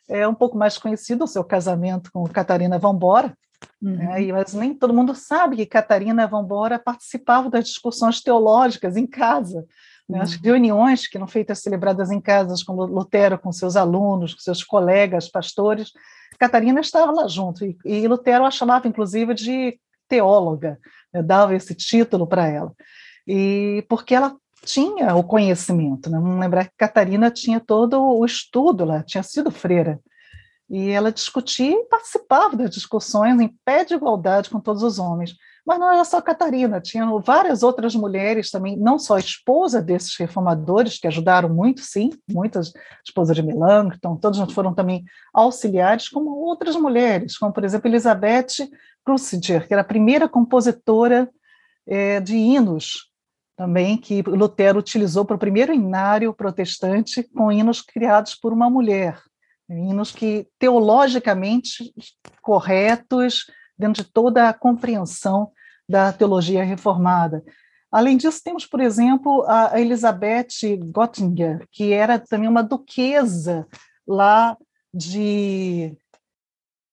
é 0.08 0.28
um 0.28 0.34
pouco 0.34 0.56
mais 0.56 0.76
conhecido 0.76 1.24
o 1.24 1.28
seu 1.28 1.42
casamento 1.42 2.10
com 2.12 2.28
Catarina 2.28 2.78
Vambora, 2.78 3.34
uhum. 3.82 3.96
né, 3.96 4.32
mas 4.32 4.52
nem 4.52 4.74
todo 4.74 4.92
mundo 4.92 5.14
sabe 5.14 5.56
que 5.56 5.64
Catarina 5.64 6.26
Vambora 6.26 6.78
participava 6.78 7.48
das 7.48 7.64
discussões 7.64 8.20
teológicas 8.20 8.98
em 8.98 9.06
casa, 9.06 9.64
né, 10.08 10.20
as 10.20 10.34
uhum. 10.34 10.40
reuniões 10.42 11.06
que 11.06 11.16
eram 11.16 11.26
feitas 11.26 11.60
celebradas 11.60 12.10
em 12.10 12.20
casas, 12.20 12.62
como 12.62 12.84
Lutero 12.84 13.38
com 13.38 13.52
seus 13.52 13.76
alunos, 13.76 14.34
com 14.34 14.40
seus 14.40 14.62
colegas 14.62 15.28
pastores, 15.28 15.92
Catarina 16.38 16.80
estava 16.80 17.12
lá 17.12 17.28
junto, 17.28 17.64
e, 17.64 17.76
e 17.84 18.08
Lutero 18.08 18.44
a 18.44 18.50
chamava, 18.50 18.88
inclusive, 18.88 19.34
de 19.34 19.78
teóloga, 20.08 20.78
né, 21.12 21.22
dava 21.22 21.54
esse 21.54 21.74
título 21.74 22.26
para 22.26 22.46
ela. 22.46 22.72
E 23.26 23.84
porque 23.88 24.14
ela 24.14 24.36
tinha 24.64 25.14
o 25.14 25.22
conhecimento. 25.22 26.10
Né? 26.10 26.18
Vamos 26.18 26.40
lembrar 26.40 26.66
que 26.66 26.76
Catarina 26.76 27.30
tinha 27.30 27.60
todo 27.60 28.02
o 28.02 28.24
estudo, 28.24 28.82
ela 28.82 29.02
tinha 29.02 29.22
sido 29.22 29.50
freira. 29.50 30.00
E 30.68 30.90
ela 30.90 31.12
discutia 31.12 31.70
e 31.70 31.84
participava 31.84 32.56
das 32.56 32.70
discussões 32.70 33.38
em 33.40 33.48
pé 33.64 33.84
de 33.84 33.94
igualdade 33.94 34.48
com 34.50 34.58
todos 34.58 34.82
os 34.82 34.98
homens. 34.98 35.34
Mas 35.66 35.79
não 35.79 35.90
era 35.90 36.05
só 36.05 36.20
Catarina, 36.20 36.81
tinham 36.81 37.18
várias 37.20 37.62
outras 37.62 37.94
mulheres 37.94 38.50
também, 38.50 38.77
não 38.77 38.98
só 38.98 39.16
esposa 39.16 39.81
desses 39.81 40.14
reformadores, 40.16 40.98
que 40.98 41.07
ajudaram 41.07 41.48
muito, 41.48 41.81
sim, 41.81 42.11
muitas, 42.31 42.72
esposa 43.05 43.35
de 43.35 43.42
Melanchthon, 43.42 44.16
todos 44.16 44.53
foram 44.53 44.74
também 44.74 45.05
auxiliares, 45.33 46.09
como 46.09 46.31
outras 46.31 46.77
mulheres, 46.77 47.38
como, 47.38 47.53
por 47.53 47.64
exemplo, 47.64 47.88
Elizabeth 47.88 48.68
Cruciger, 49.05 49.66
que 49.66 49.72
era 49.72 49.81
a 49.81 49.87
primeira 49.87 50.29
compositora 50.29 51.31
é, 51.87 52.20
de 52.20 52.37
hinos 52.37 53.11
também 53.57 53.96
que 53.96 54.22
Lutero 54.22 54.79
utilizou 54.79 55.24
para 55.24 55.37
o 55.37 55.38
primeiro 55.38 55.72
inário 55.72 56.35
protestante 56.35 57.22
com 57.22 57.53
hinos 57.53 57.81
criados 57.81 58.35
por 58.35 58.53
uma 58.53 58.68
mulher, 58.68 59.20
hinos 59.68 60.11
que 60.11 60.46
teologicamente 60.59 61.94
corretos 62.42 63.46
dentro 63.78 64.02
de 64.02 64.10
toda 64.10 64.48
a 64.48 64.54
compreensão 64.54 65.50
da 65.88 66.12
teologia 66.12 66.64
reformada. 66.64 67.42
Além 67.90 68.16
disso, 68.16 68.40
temos, 68.42 68.66
por 68.66 68.80
exemplo, 68.80 69.44
a 69.48 69.80
Elizabeth 69.80 70.48
Göttinger, 70.96 71.66
que 71.70 71.92
era 71.92 72.18
também 72.18 72.48
uma 72.48 72.62
duquesa 72.62 73.66
lá 74.06 74.56
de 74.92 75.96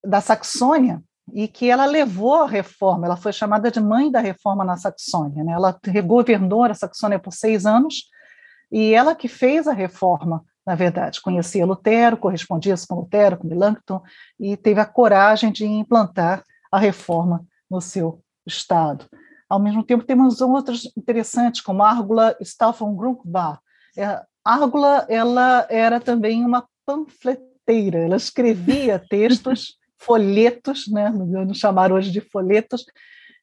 da 0.03 0.19
Saxônia, 0.19 1.01
e 1.33 1.47
que 1.47 1.69
ela 1.69 1.85
levou 1.85 2.43
a 2.43 2.47
reforma, 2.47 3.05
ela 3.05 3.15
foi 3.15 3.31
chamada 3.31 3.71
de 3.71 3.79
mãe 3.79 4.11
da 4.11 4.19
reforma 4.19 4.63
na 4.63 4.77
Saxônia. 4.77 5.43
Né? 5.43 5.53
Ela 5.53 5.77
governou 6.03 6.63
a 6.63 6.73
Saxônia 6.73 7.19
por 7.19 7.31
seis 7.31 7.65
anos 7.65 8.09
e 8.71 8.93
ela 8.93 9.15
que 9.15 9.27
fez 9.27 9.67
a 9.67 9.73
reforma, 9.73 10.43
na 10.65 10.75
verdade. 10.75 11.21
Conhecia 11.21 11.65
Lutero, 11.65 12.17
correspondia-se 12.17 12.87
com 12.87 12.95
Lutero, 12.95 13.37
com 13.37 13.47
Melanchthon, 13.47 14.01
e 14.39 14.57
teve 14.57 14.79
a 14.79 14.85
coragem 14.85 15.51
de 15.51 15.65
implantar 15.65 16.43
a 16.71 16.79
reforma 16.79 17.45
no 17.69 17.81
seu 17.81 18.23
estado. 18.45 19.05
Ao 19.49 19.59
mesmo 19.59 19.83
tempo, 19.83 20.05
temos 20.05 20.39
outros 20.39 20.91
interessantes, 20.97 21.61
como 21.61 21.83
Árgula 21.83 22.35
Staffan 22.41 22.95
Grunkbar. 22.95 23.59
É, 23.97 24.21
Árgula 24.43 25.05
ela 25.09 25.67
era 25.69 25.99
também 25.99 26.45
uma 26.45 26.65
panfleteira, 26.85 27.99
ela 27.99 28.15
escrevia 28.15 28.97
textos 29.09 29.77
folhetos, 29.97 30.87
né, 30.87 31.09
nos 31.09 31.57
chamaram 31.59 31.95
hoje 31.95 32.11
de 32.11 32.21
folhetos, 32.21 32.85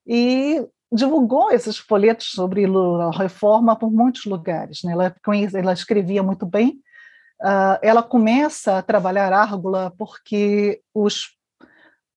e 0.07 0.67
divulgou 0.91 1.51
esses 1.53 1.77
folhetos 1.77 2.31
sobre 2.31 2.65
a 2.65 3.11
reforma 3.11 3.77
por 3.77 3.93
muitos 3.93 4.25
lugares. 4.25 4.83
Né? 4.83 4.93
Ela, 4.93 5.15
ela 5.55 5.73
escrevia 5.73 6.23
muito 6.23 6.47
bem. 6.47 6.81
Uh, 7.41 7.79
ela 7.83 8.03
começa 8.03 8.79
a 8.79 8.83
trabalhar 8.83 9.33
Árgula 9.33 9.93
porque 9.97 10.81
os, 10.93 11.38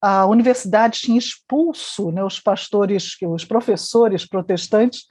a 0.02 0.26
universidade 0.26 1.00
tinha 1.00 1.20
expulso 1.20 2.12
né, 2.12 2.24
os 2.24 2.40
pastores, 2.40 3.16
os 3.22 3.46
professores 3.46 4.26
protestantes 4.26 5.06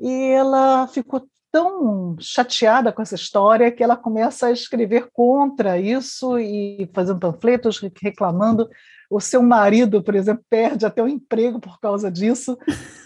e 0.00 0.30
ela 0.30 0.88
ficou 0.88 1.28
tão 1.52 2.16
chateada 2.20 2.92
com 2.92 3.02
essa 3.02 3.14
história 3.16 3.70
que 3.70 3.82
ela 3.82 3.96
começa 3.96 4.46
a 4.46 4.52
escrever 4.52 5.08
contra 5.12 5.78
isso 5.78 6.38
e 6.38 6.88
fazendo 6.94 7.18
panfletos 7.18 7.80
reclamando. 8.00 8.68
O 9.10 9.20
seu 9.20 9.42
marido, 9.42 10.02
por 10.02 10.14
exemplo, 10.14 10.44
perde 10.48 10.86
até 10.86 11.02
o 11.02 11.08
emprego 11.08 11.58
por 11.60 11.80
causa 11.80 12.10
disso, 12.10 12.56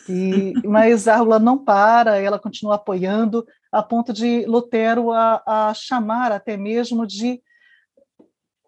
e, 0.09 0.53
mas 0.63 1.09
a 1.09 1.15
Árvula 1.15 1.39
não 1.39 1.57
para, 1.57 2.19
ela 2.19 2.39
continua 2.39 2.75
apoiando, 2.75 3.45
a 3.73 3.83
ponto 3.83 4.13
de 4.13 4.45
Lutero 4.47 5.11
a, 5.11 5.43
a 5.47 5.75
chamar 5.75 6.31
até 6.31 6.59
mesmo 6.59 7.07
de 7.07 7.41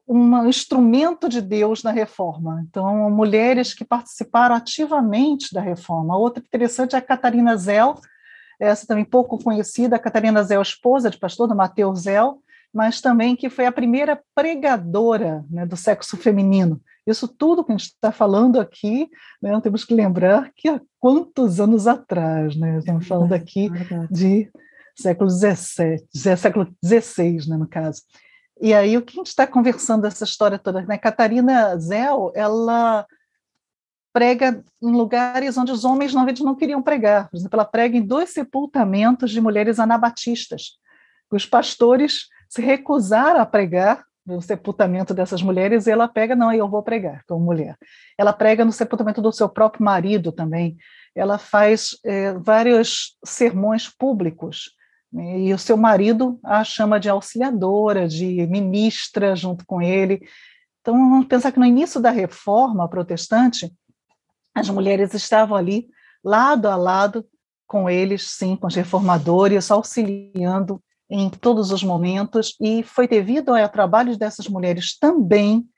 um 0.09 0.47
instrumento 0.47 1.29
de 1.29 1.41
Deus 1.41 1.83
na 1.83 1.91
reforma. 1.91 2.65
Então, 2.69 3.11
mulheres 3.11 3.75
que 3.75 3.85
participaram 3.85 4.55
ativamente 4.55 5.53
da 5.53 5.61
reforma. 5.61 6.17
Outra 6.17 6.43
interessante 6.43 6.95
é 6.95 6.99
a 6.99 7.03
Catarina 7.03 7.57
Zell, 7.57 7.97
essa 8.61 8.87
também 8.87 9.05
pouco 9.05 9.43
conhecida, 9.43 9.97
a 9.97 9.99
Catarina 9.99 10.43
Zell, 10.45 10.63
esposa 10.63 11.11
de 11.11 11.19
pastor 11.19 11.49
do 11.49 11.57
Mateus 11.57 12.03
Zell, 12.03 12.41
mas 12.73 13.01
também 13.01 13.35
que 13.35 13.51
foi 13.51 13.67
a 13.67 13.73
primeira 13.73 14.21
pregadora 14.35 15.45
né, 15.51 15.67
do 15.67 15.77
sexo 15.77 16.17
feminino. 16.17 16.81
Isso 17.07 17.29
tudo 17.29 17.65
que 17.65 17.73
a 17.73 17.77
gente 17.77 17.87
está 17.87 18.13
falando 18.13 18.61
aqui, 18.61 19.09
né, 19.41 19.59
temos 19.61 19.85
que 19.85 19.95
lembrar 19.95 20.51
que 20.55 20.69
há 20.69 20.81
quantos 21.01 21.61
anos 21.61 21.87
atrás, 21.87 22.57
né, 22.57 22.79
estamos 22.79 23.07
falando 23.07 23.33
aqui 23.33 23.71
de 24.11 24.51
século 24.95 25.31
XVII, 25.31 26.37
século 26.37 26.69
XVI, 26.85 27.49
né, 27.49 27.57
no 27.57 27.69
caso. 27.69 28.03
E 28.61 28.73
aí 28.73 28.97
o 28.97 29.03
que 29.03 29.15
a 29.15 29.19
gente 29.19 29.27
está 29.27 29.47
conversando 29.47 30.07
essa 30.07 30.25
história 30.25 30.59
toda, 30.59 30.83
né? 30.83 30.97
Catarina 30.97 31.77
Zell, 31.79 32.33
ela 32.35 33.07
prega 34.13 34.65
em 34.83 34.93
lugares 34.93 35.59
onde 35.59 35.73
os 35.73 35.85
homens 35.85 36.15
normalmente 36.15 36.43
não 36.43 36.55
queriam 36.55 36.83
pregar. 36.83 37.29
Por 37.29 37.37
exemplo, 37.37 37.55
ela 37.55 37.67
prega 37.67 37.99
em 37.99 38.03
dois 38.03 38.31
sepultamentos 38.31 39.31
de 39.31 39.43
mulheres 39.43 39.79
anabatistas. 39.79 40.79
Os 41.31 41.45
pastores 41.45 42.29
se 42.49 42.63
recusaram 42.63 43.41
a 43.41 43.45
pregar 43.45 44.03
no 44.25 44.41
sepultamento 44.41 45.13
dessas 45.13 45.43
mulheres 45.43 45.87
e 45.87 45.91
ela 45.91 46.09
pega, 46.09 46.35
não, 46.35 46.53
eu 46.53 46.69
vou 46.69 46.83
pregar 46.83 47.23
como 47.29 47.45
mulher. 47.45 47.77
Ela 48.19 48.33
prega 48.33 48.65
no 48.65 48.73
sepultamento 48.73 49.21
do 49.21 49.31
seu 49.31 49.49
próprio 49.49 49.85
marido 49.85 50.33
também. 50.33 50.77
Ela 51.15 51.39
faz 51.39 51.99
é, 52.05 52.33
vários 52.33 53.17
sermões 53.25 53.89
públicos 53.89 54.71
e 55.19 55.53
o 55.53 55.59
seu 55.59 55.77
marido 55.77 56.39
a 56.45 56.63
chama 56.63 57.01
de 57.01 57.09
auxiliadora, 57.09 58.07
de 58.07 58.47
ministra 58.47 59.35
junto 59.35 59.65
com 59.67 59.81
ele. 59.81 60.21
Então, 60.81 60.95
vamos 60.95 61.27
pensar 61.27 61.51
que 61.53 61.59
no 61.59 61.65
início 61.65 62.01
da 62.01 62.11
reforma 62.11 62.89
protestante, 62.89 63.73
as 64.55 64.69
mulheres 64.69 65.15
estavam 65.15 65.57
ali, 65.57 65.89
lado 66.23 66.69
a 66.69 66.77
lado 66.77 67.27
com 67.67 67.91
eles, 67.91 68.31
sim, 68.31 68.57
com 68.57 68.67
os 68.67 68.75
reformadores, 68.75 69.71
auxiliando 69.71 70.81
em 71.11 71.29
todos 71.31 71.71
os 71.73 71.83
momentos, 71.83 72.57
e 72.61 72.83
foi 72.83 73.07
devido 73.07 73.55
ao 73.55 73.69
trabalho 73.69 74.17
dessas 74.17 74.49
mulheres 74.49 74.99
também 74.99 75.69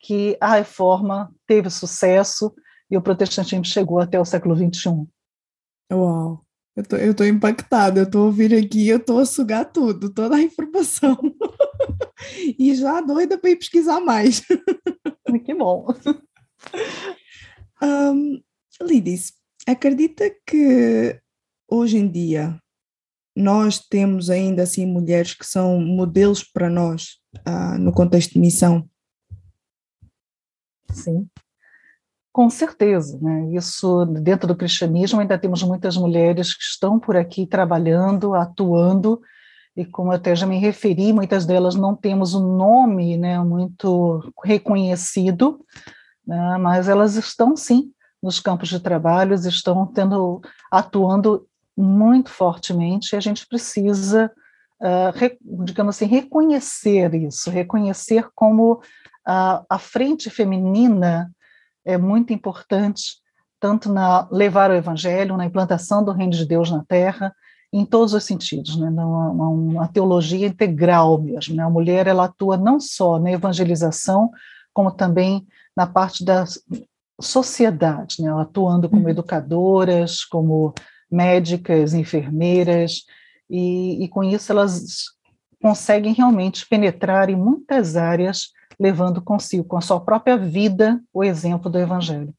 que 0.00 0.36
a 0.40 0.56
reforma 0.56 1.32
teve 1.46 1.70
sucesso 1.70 2.54
e 2.90 2.96
o 2.96 3.02
protestantismo 3.02 3.64
chegou 3.64 3.98
até 3.98 4.20
o 4.20 4.24
século 4.24 4.54
XXI. 4.54 5.06
Uau! 5.92 6.43
Eu 6.76 6.82
tô, 6.82 6.96
eu 6.96 7.14
tô 7.14 7.24
impactada, 7.24 8.00
eu 8.00 8.10
tô 8.10 8.24
ouvindo 8.24 8.56
aqui, 8.56 8.88
eu 8.88 8.98
tô 8.98 9.18
a 9.18 9.26
sugar 9.26 9.64
tudo, 9.64 10.12
toda 10.12 10.36
a 10.36 10.42
informação. 10.42 11.16
e 12.58 12.74
já 12.74 13.00
doida 13.00 13.38
para 13.38 13.50
ir 13.50 13.56
pesquisar 13.56 14.00
mais. 14.00 14.42
que 15.44 15.54
bom. 15.54 15.86
Um, 17.82 18.42
Lidis, 18.82 19.34
acredita 19.66 20.28
que 20.46 21.20
hoje 21.68 21.98
em 21.98 22.10
dia 22.10 22.58
nós 23.36 23.78
temos 23.78 24.30
ainda 24.30 24.62
assim 24.62 24.86
mulheres 24.86 25.34
que 25.34 25.46
são 25.46 25.80
modelos 25.80 26.42
para 26.42 26.70
nós 26.70 27.18
uh, 27.46 27.78
no 27.78 27.92
contexto 27.92 28.32
de 28.32 28.38
missão? 28.40 28.88
Sim, 30.90 31.28
com 32.34 32.50
certeza. 32.50 33.16
Né? 33.22 33.54
Isso, 33.54 34.04
dentro 34.06 34.48
do 34.48 34.56
cristianismo, 34.56 35.20
ainda 35.20 35.38
temos 35.38 35.62
muitas 35.62 35.96
mulheres 35.96 36.52
que 36.52 36.64
estão 36.64 36.98
por 36.98 37.16
aqui 37.16 37.46
trabalhando, 37.46 38.34
atuando, 38.34 39.22
e 39.76 39.84
como 39.84 40.10
até 40.10 40.34
já 40.34 40.44
me 40.44 40.58
referi, 40.58 41.12
muitas 41.12 41.46
delas 41.46 41.76
não 41.76 41.94
temos 41.94 42.34
um 42.34 42.56
nome 42.56 43.16
né, 43.16 43.38
muito 43.38 44.32
reconhecido, 44.44 45.64
né, 46.26 46.58
mas 46.58 46.88
elas 46.88 47.14
estão 47.14 47.56
sim 47.56 47.92
nos 48.20 48.40
campos 48.40 48.68
de 48.68 48.80
trabalho, 48.80 49.34
estão 49.34 49.86
tendo, 49.86 50.40
atuando 50.72 51.46
muito 51.76 52.30
fortemente, 52.30 53.12
e 53.12 53.16
a 53.16 53.20
gente 53.20 53.46
precisa, 53.46 54.30
uh, 54.80 55.16
re, 55.16 55.38
digamos 55.40 55.96
assim, 55.96 56.06
reconhecer 56.06 57.14
isso, 57.14 57.50
reconhecer 57.50 58.28
como 58.34 58.74
uh, 58.74 59.64
a 59.68 59.78
frente 59.78 60.30
feminina 60.30 61.30
é 61.84 61.98
muito 61.98 62.32
importante, 62.32 63.16
tanto 63.60 63.92
na 63.92 64.28
levar 64.30 64.70
o 64.70 64.74
evangelho, 64.74 65.36
na 65.36 65.46
implantação 65.46 66.04
do 66.04 66.12
reino 66.12 66.32
de 66.32 66.46
Deus 66.46 66.70
na 66.70 66.84
terra, 66.84 67.34
em 67.72 67.84
todos 67.84 68.14
os 68.14 68.22
sentidos, 68.22 68.76
né? 68.76 68.88
uma, 68.88 69.48
uma 69.48 69.88
teologia 69.88 70.46
integral 70.46 71.20
mesmo. 71.20 71.56
Né? 71.56 71.62
A 71.64 71.68
mulher 71.68 72.06
ela 72.06 72.26
atua 72.26 72.56
não 72.56 72.78
só 72.78 73.18
na 73.18 73.32
evangelização, 73.32 74.30
como 74.72 74.92
também 74.92 75.44
na 75.76 75.84
parte 75.86 76.24
da 76.24 76.44
sociedade, 77.20 78.22
né? 78.22 78.30
atuando 78.40 78.88
como 78.88 79.02
uhum. 79.02 79.08
educadoras, 79.08 80.24
como 80.24 80.72
médicas, 81.10 81.94
enfermeiras, 81.94 83.04
e, 83.48 84.04
e, 84.04 84.08
com 84.08 84.24
isso 84.24 84.50
elas 84.52 85.04
conseguem 85.60 86.12
realmente 86.12 86.66
penetrar 86.66 87.28
em 87.28 87.36
muitas 87.36 87.96
áreas, 87.96 88.50
levando 88.78 89.22
consigo, 89.22 89.64
com 89.64 89.76
a 89.76 89.80
sua 89.80 90.00
própria 90.00 90.36
vida, 90.36 91.00
o 91.12 91.22
exemplo 91.22 91.70
do 91.70 91.78
Evangelho. 91.78 92.34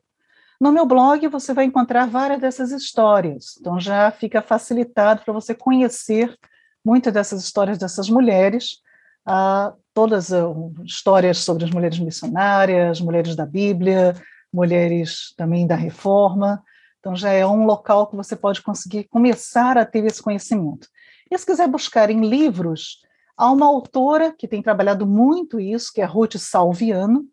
No 0.59 0.73
meu 0.73 0.85
blog 0.85 1.25
você 1.29 1.53
vai 1.53 1.65
encontrar 1.65 2.05
várias 2.05 2.41
dessas 2.41 2.71
histórias, 2.71 3.55
então 3.59 3.79
já 3.79 4.11
fica 4.11 4.41
facilitado 4.41 5.21
para 5.23 5.33
você 5.33 5.55
conhecer 5.55 6.37
muitas 6.83 7.13
dessas 7.13 7.41
histórias 7.41 7.77
dessas 7.77 8.09
mulheres, 8.09 8.79
ah, 9.25 9.73
todas 9.93 10.33
as 10.33 10.43
histórias 10.83 11.37
sobre 11.37 11.63
as 11.63 11.71
mulheres 11.71 11.97
missionárias, 11.99 12.99
mulheres 12.99 13.37
da 13.37 13.45
Bíblia, 13.45 14.13
mulheres 14.51 15.33
também 15.37 15.65
da 15.65 15.75
Reforma. 15.75 16.61
Então 16.99 17.15
já 17.15 17.31
é 17.31 17.45
um 17.45 17.65
local 17.65 18.07
que 18.07 18.17
você 18.17 18.35
pode 18.35 18.61
conseguir 18.61 19.05
começar 19.05 19.77
a 19.77 19.85
ter 19.85 20.03
esse 20.05 20.21
conhecimento. 20.21 20.89
E 21.31 21.37
se 21.37 21.45
quiser 21.45 21.69
buscar 21.69 22.09
em 22.09 22.27
livros, 22.27 22.99
há 23.37 23.49
uma 23.49 23.65
autora 23.65 24.33
que 24.37 24.47
tem 24.47 24.61
trabalhado 24.61 25.07
muito 25.07 25.57
isso, 25.57 25.93
que 25.93 26.01
é 26.01 26.05
Ruth 26.05 26.35
Salviano. 26.35 27.23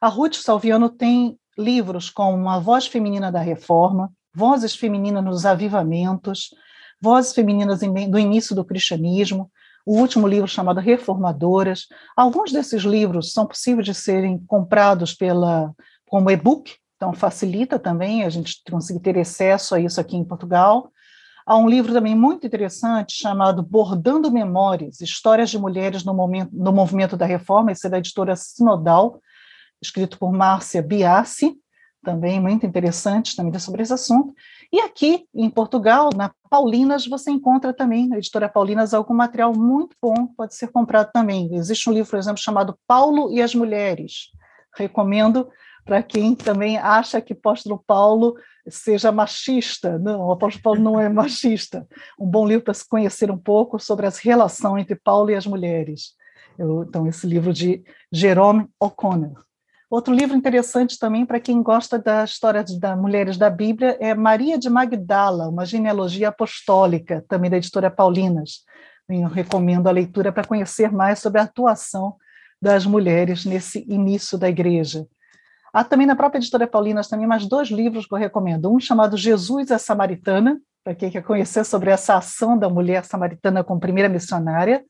A 0.00 0.06
Ruth 0.06 0.34
Salviano 0.34 0.88
tem 0.88 1.36
livros 1.58 2.08
como 2.08 2.48
A 2.48 2.58
Voz 2.58 2.86
Feminina 2.86 3.32
da 3.32 3.40
Reforma, 3.40 4.12
Vozes 4.34 4.76
Femininas 4.76 5.24
nos 5.24 5.44
Avivamentos, 5.44 6.50
Vozes 7.00 7.32
Femininas 7.32 7.80
do 7.80 8.18
Início 8.18 8.54
do 8.54 8.64
Cristianismo, 8.64 9.50
o 9.84 9.98
último 9.98 10.28
livro 10.28 10.46
chamado 10.46 10.80
Reformadoras. 10.80 11.86
Alguns 12.16 12.52
desses 12.52 12.82
livros 12.82 13.32
são 13.32 13.46
possíveis 13.46 13.86
de 13.86 13.94
serem 13.94 14.38
comprados 14.46 15.14
pela 15.14 15.72
como 16.08 16.30
e-book, 16.30 16.74
então 16.96 17.12
facilita 17.12 17.78
também 17.78 18.24
a 18.24 18.28
gente 18.28 18.62
conseguir 18.70 19.00
ter 19.00 19.18
acesso 19.18 19.74
a 19.74 19.80
isso 19.80 20.00
aqui 20.00 20.16
em 20.16 20.24
Portugal. 20.24 20.90
Há 21.46 21.56
um 21.56 21.68
livro 21.68 21.92
também 21.92 22.14
muito 22.14 22.46
interessante 22.46 23.14
chamado 23.14 23.62
Bordando 23.62 24.30
Memórias, 24.30 25.00
Histórias 25.00 25.48
de 25.48 25.58
Mulheres 25.58 26.04
no, 26.04 26.12
momento, 26.12 26.50
no 26.52 26.72
Movimento 26.72 27.16
da 27.16 27.24
Reforma, 27.24 27.72
esse 27.72 27.86
é 27.86 27.90
da 27.90 27.98
editora 27.98 28.36
Sinodal, 28.36 29.20
escrito 29.80 30.18
por 30.18 30.32
Márcia 30.32 30.82
Biassi, 30.82 31.56
também 32.02 32.40
muito 32.40 32.64
interessante 32.64 33.36
também 33.36 33.58
sobre 33.58 33.82
esse 33.82 33.92
assunto. 33.92 34.32
E 34.72 34.80
aqui 34.80 35.26
em 35.34 35.50
Portugal, 35.50 36.10
na 36.14 36.32
Paulinas, 36.48 37.06
você 37.06 37.30
encontra 37.30 37.72
também, 37.72 38.08
na 38.08 38.18
editora 38.18 38.48
Paulinas, 38.48 38.94
algum 38.94 39.14
material 39.14 39.52
muito 39.52 39.96
bom, 40.00 40.28
pode 40.36 40.54
ser 40.54 40.68
comprado 40.68 41.10
também. 41.12 41.54
Existe 41.54 41.88
um 41.90 41.92
livro, 41.92 42.10
por 42.10 42.18
exemplo, 42.18 42.40
chamado 42.40 42.78
Paulo 42.86 43.32
e 43.32 43.42
as 43.42 43.54
Mulheres. 43.54 44.30
Recomendo 44.76 45.48
para 45.84 46.02
quem 46.02 46.34
também 46.34 46.76
acha 46.76 47.20
que 47.20 47.32
o 47.32 47.36
apóstolo 47.36 47.82
Paulo 47.86 48.34
seja 48.68 49.10
machista. 49.10 49.98
Não, 49.98 50.26
o 50.26 50.32
apóstolo 50.32 50.62
Paulo 50.62 50.80
não 50.80 51.00
é 51.00 51.08
machista. 51.10 51.86
Um 52.18 52.26
bom 52.26 52.46
livro 52.46 52.64
para 52.64 52.74
se 52.74 52.86
conhecer 52.86 53.30
um 53.30 53.38
pouco 53.38 53.78
sobre 53.78 54.06
as 54.06 54.18
relações 54.18 54.82
entre 54.82 54.96
Paulo 54.96 55.30
e 55.30 55.34
as 55.34 55.46
mulheres. 55.46 56.12
Eu, 56.58 56.82
então, 56.82 57.06
esse 57.06 57.26
livro 57.26 57.52
de 57.52 57.82
Jerome 58.12 58.68
O'Connor. 58.78 59.47
Outro 59.90 60.12
livro 60.12 60.36
interessante 60.36 60.98
também 60.98 61.24
para 61.24 61.40
quem 61.40 61.62
gosta 61.62 61.98
da 61.98 62.22
história 62.22 62.62
das 62.62 62.98
mulheres 62.98 63.38
da 63.38 63.48
Bíblia 63.48 63.96
é 63.98 64.14
Maria 64.14 64.58
de 64.58 64.68
Magdala, 64.68 65.48
uma 65.48 65.64
genealogia 65.64 66.28
apostólica, 66.28 67.24
também 67.26 67.50
da 67.50 67.56
editora 67.56 67.90
Paulinas. 67.90 68.64
Eu 69.08 69.28
recomendo 69.28 69.86
a 69.88 69.90
leitura 69.90 70.30
para 70.30 70.44
conhecer 70.44 70.92
mais 70.92 71.20
sobre 71.20 71.40
a 71.40 71.44
atuação 71.44 72.16
das 72.60 72.84
mulheres 72.84 73.46
nesse 73.46 73.82
início 73.88 74.36
da 74.36 74.50
igreja. 74.50 75.06
Há 75.72 75.82
também 75.82 76.06
na 76.06 76.14
própria 76.16 76.38
editora 76.38 76.66
Paulinas 76.66 77.08
também 77.08 77.26
mais 77.26 77.46
dois 77.46 77.68
livros 77.68 78.04
que 78.06 78.12
eu 78.12 78.18
recomendo. 78.18 78.70
Um 78.70 78.78
chamado 78.78 79.16
Jesus 79.16 79.70
a 79.70 79.78
Samaritana, 79.78 80.60
para 80.84 80.94
quem 80.94 81.10
quer 81.10 81.22
conhecer 81.22 81.64
sobre 81.64 81.90
essa 81.90 82.14
ação 82.18 82.58
da 82.58 82.68
mulher 82.68 83.06
samaritana 83.06 83.64
como 83.64 83.80
primeira 83.80 84.08
missionária, 84.08 84.84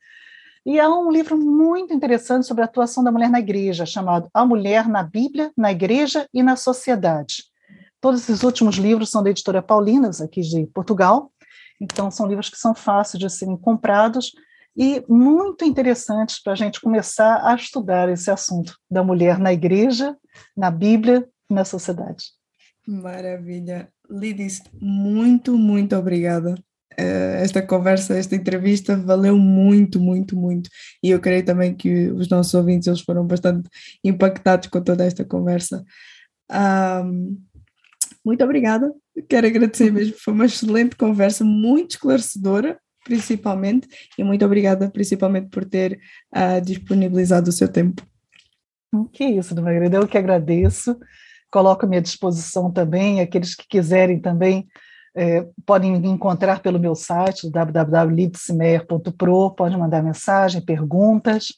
e 0.69 0.79
há 0.79 0.87
um 0.87 1.11
livro 1.11 1.35
muito 1.35 1.95
interessante 1.95 2.47
sobre 2.47 2.61
a 2.61 2.67
atuação 2.67 3.03
da 3.03 3.11
mulher 3.11 3.31
na 3.31 3.39
igreja, 3.39 3.87
chamado 3.87 4.29
A 4.35 4.45
Mulher 4.45 4.87
na 4.87 5.03
Bíblia, 5.03 5.51
na 5.57 5.73
Igreja 5.73 6.29
e 6.31 6.43
na 6.43 6.57
Sociedade. 6.57 7.45
Todos 8.03 8.21
esses 8.21 8.43
últimos 8.43 8.77
livros 8.77 9.09
são 9.11 9.23
da 9.23 9.31
editora 9.31 9.63
Paulinas, 9.63 10.21
aqui 10.21 10.43
de 10.43 10.67
Portugal, 10.67 11.33
então 11.81 12.11
são 12.11 12.27
livros 12.27 12.51
que 12.51 12.59
são 12.59 12.75
fáceis 12.75 13.19
de 13.19 13.31
serem 13.31 13.57
comprados 13.57 14.33
e 14.77 15.03
muito 15.09 15.65
interessantes 15.65 16.39
para 16.43 16.53
a 16.53 16.57
gente 16.57 16.83
começar 16.83 17.41
a 17.47 17.55
estudar 17.55 18.11
esse 18.11 18.31
assunto 18.31 18.77
da 18.91 19.03
mulher 19.03 19.39
na 19.39 19.55
igreja, 19.55 20.15
na 20.55 20.71
Bíblia 20.71 21.27
e 21.51 21.55
na 21.55 21.65
sociedade. 21.65 22.27
Maravilha. 22.87 23.89
Lidis, 24.11 24.63
muito, 24.79 25.57
muito 25.57 25.97
obrigada 25.97 26.57
esta 26.97 27.63
conversa, 27.63 28.17
esta 28.17 28.35
entrevista 28.35 28.97
valeu 28.97 29.39
muito, 29.39 30.01
muito, 30.01 30.37
muito. 30.37 30.69
E 31.03 31.11
eu 31.11 31.21
creio 31.21 31.45
também 31.45 31.75
que 31.75 32.09
os 32.09 32.29
nossos 32.29 32.53
ouvintes 32.55 32.89
eles 32.89 33.01
foram 33.01 33.27
bastante 33.27 33.69
impactados 34.03 34.69
com 34.69 34.81
toda 34.81 35.05
esta 35.05 35.25
conversa. 35.25 35.85
Um, 36.51 37.39
muito 38.25 38.43
obrigada. 38.45 38.93
Quero 39.29 39.47
agradecer 39.47 39.93
mesmo. 39.93 40.15
Foi 40.19 40.35
uma 40.35 40.47
excelente 40.47 40.97
conversa, 40.97 41.45
muito 41.45 41.93
esclarecedora, 41.93 42.79
principalmente, 43.05 43.89
e 44.19 44.25
muito 44.25 44.45
obrigada, 44.45 44.91
principalmente, 44.91 45.49
por 45.49 45.65
ter 45.65 45.99
uh, 46.35 46.61
disponibilizado 46.61 47.49
o 47.49 47.53
seu 47.53 47.69
tempo. 47.69 48.03
Que 49.13 49.25
isso, 49.25 49.55
Dona 49.55 49.67
Margarida, 49.67 49.99
eu 49.99 50.09
que 50.09 50.19
agradeço. 50.19 50.99
Coloco 51.51 51.87
à 51.87 52.01
disposição 52.01 52.71
também, 52.71 53.21
aqueles 53.21 53.55
que 53.55 53.67
quiserem 53.67 54.21
também 54.21 54.67
é, 55.19 55.45
podem 55.67 55.99
me 55.99 56.09
encontrar 56.09 56.61
pelo 56.61 56.79
meu 56.79 56.95
site, 56.95 57.51
www.lipsimeyer.pro, 57.51 59.51
pode 59.51 59.77
mandar 59.77 60.01
mensagem, 60.01 60.65
perguntas. 60.65 61.49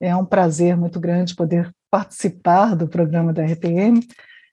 É 0.00 0.14
um 0.14 0.24
prazer 0.24 0.76
muito 0.76 1.00
grande 1.00 1.34
poder 1.34 1.74
participar 1.90 2.76
do 2.76 2.86
programa 2.86 3.32
da 3.32 3.44
RPM 3.44 3.98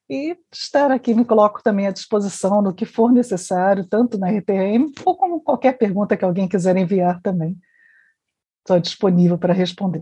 e 0.10 0.36
estar 0.52 0.90
aqui, 0.90 1.14
me 1.14 1.24
coloco 1.24 1.62
também 1.62 1.86
à 1.86 1.92
disposição 1.92 2.60
no 2.60 2.74
que 2.74 2.86
for 2.86 3.12
necessário, 3.12 3.86
tanto 3.86 4.18
na 4.18 4.32
RPM 4.32 4.92
ou 5.06 5.16
como 5.16 5.40
qualquer 5.40 5.78
pergunta 5.78 6.18
que 6.18 6.26
alguém 6.26 6.48
quiser 6.48 6.76
enviar 6.78 7.22
também. 7.22 7.56
Estou 8.62 8.80
disponível 8.80 9.38
para 9.38 9.54
responder. 9.54 10.02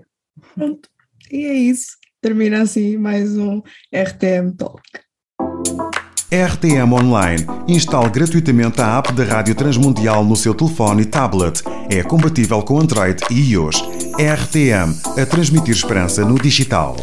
Pronto. 0.54 0.88
E 1.30 1.46
é 1.46 1.54
isso. 1.54 1.98
Termina 2.22 2.62
assim 2.62 2.96
mais 2.96 3.38
um 3.38 3.62
RTM 3.94 4.54
Talk. 4.56 4.82
RTM 6.32 6.92
Online. 6.92 7.46
Instale 7.68 8.10
gratuitamente 8.10 8.82
a 8.82 8.98
app 8.98 9.14
da 9.14 9.24
Rádio 9.24 9.54
Transmundial 9.54 10.24
no 10.24 10.36
seu 10.36 10.56
telefone 10.56 11.04
e 11.04 11.06
tablet. 11.06 11.62
É 11.88 12.02
compatível 12.02 12.64
com 12.64 12.80
Android 12.80 13.22
e 13.30 13.52
iOS. 13.52 13.76
RTM, 14.18 15.22
a 15.22 15.26
transmitir 15.26 15.76
esperança 15.76 16.26
no 16.26 16.40
digital. 16.40 16.96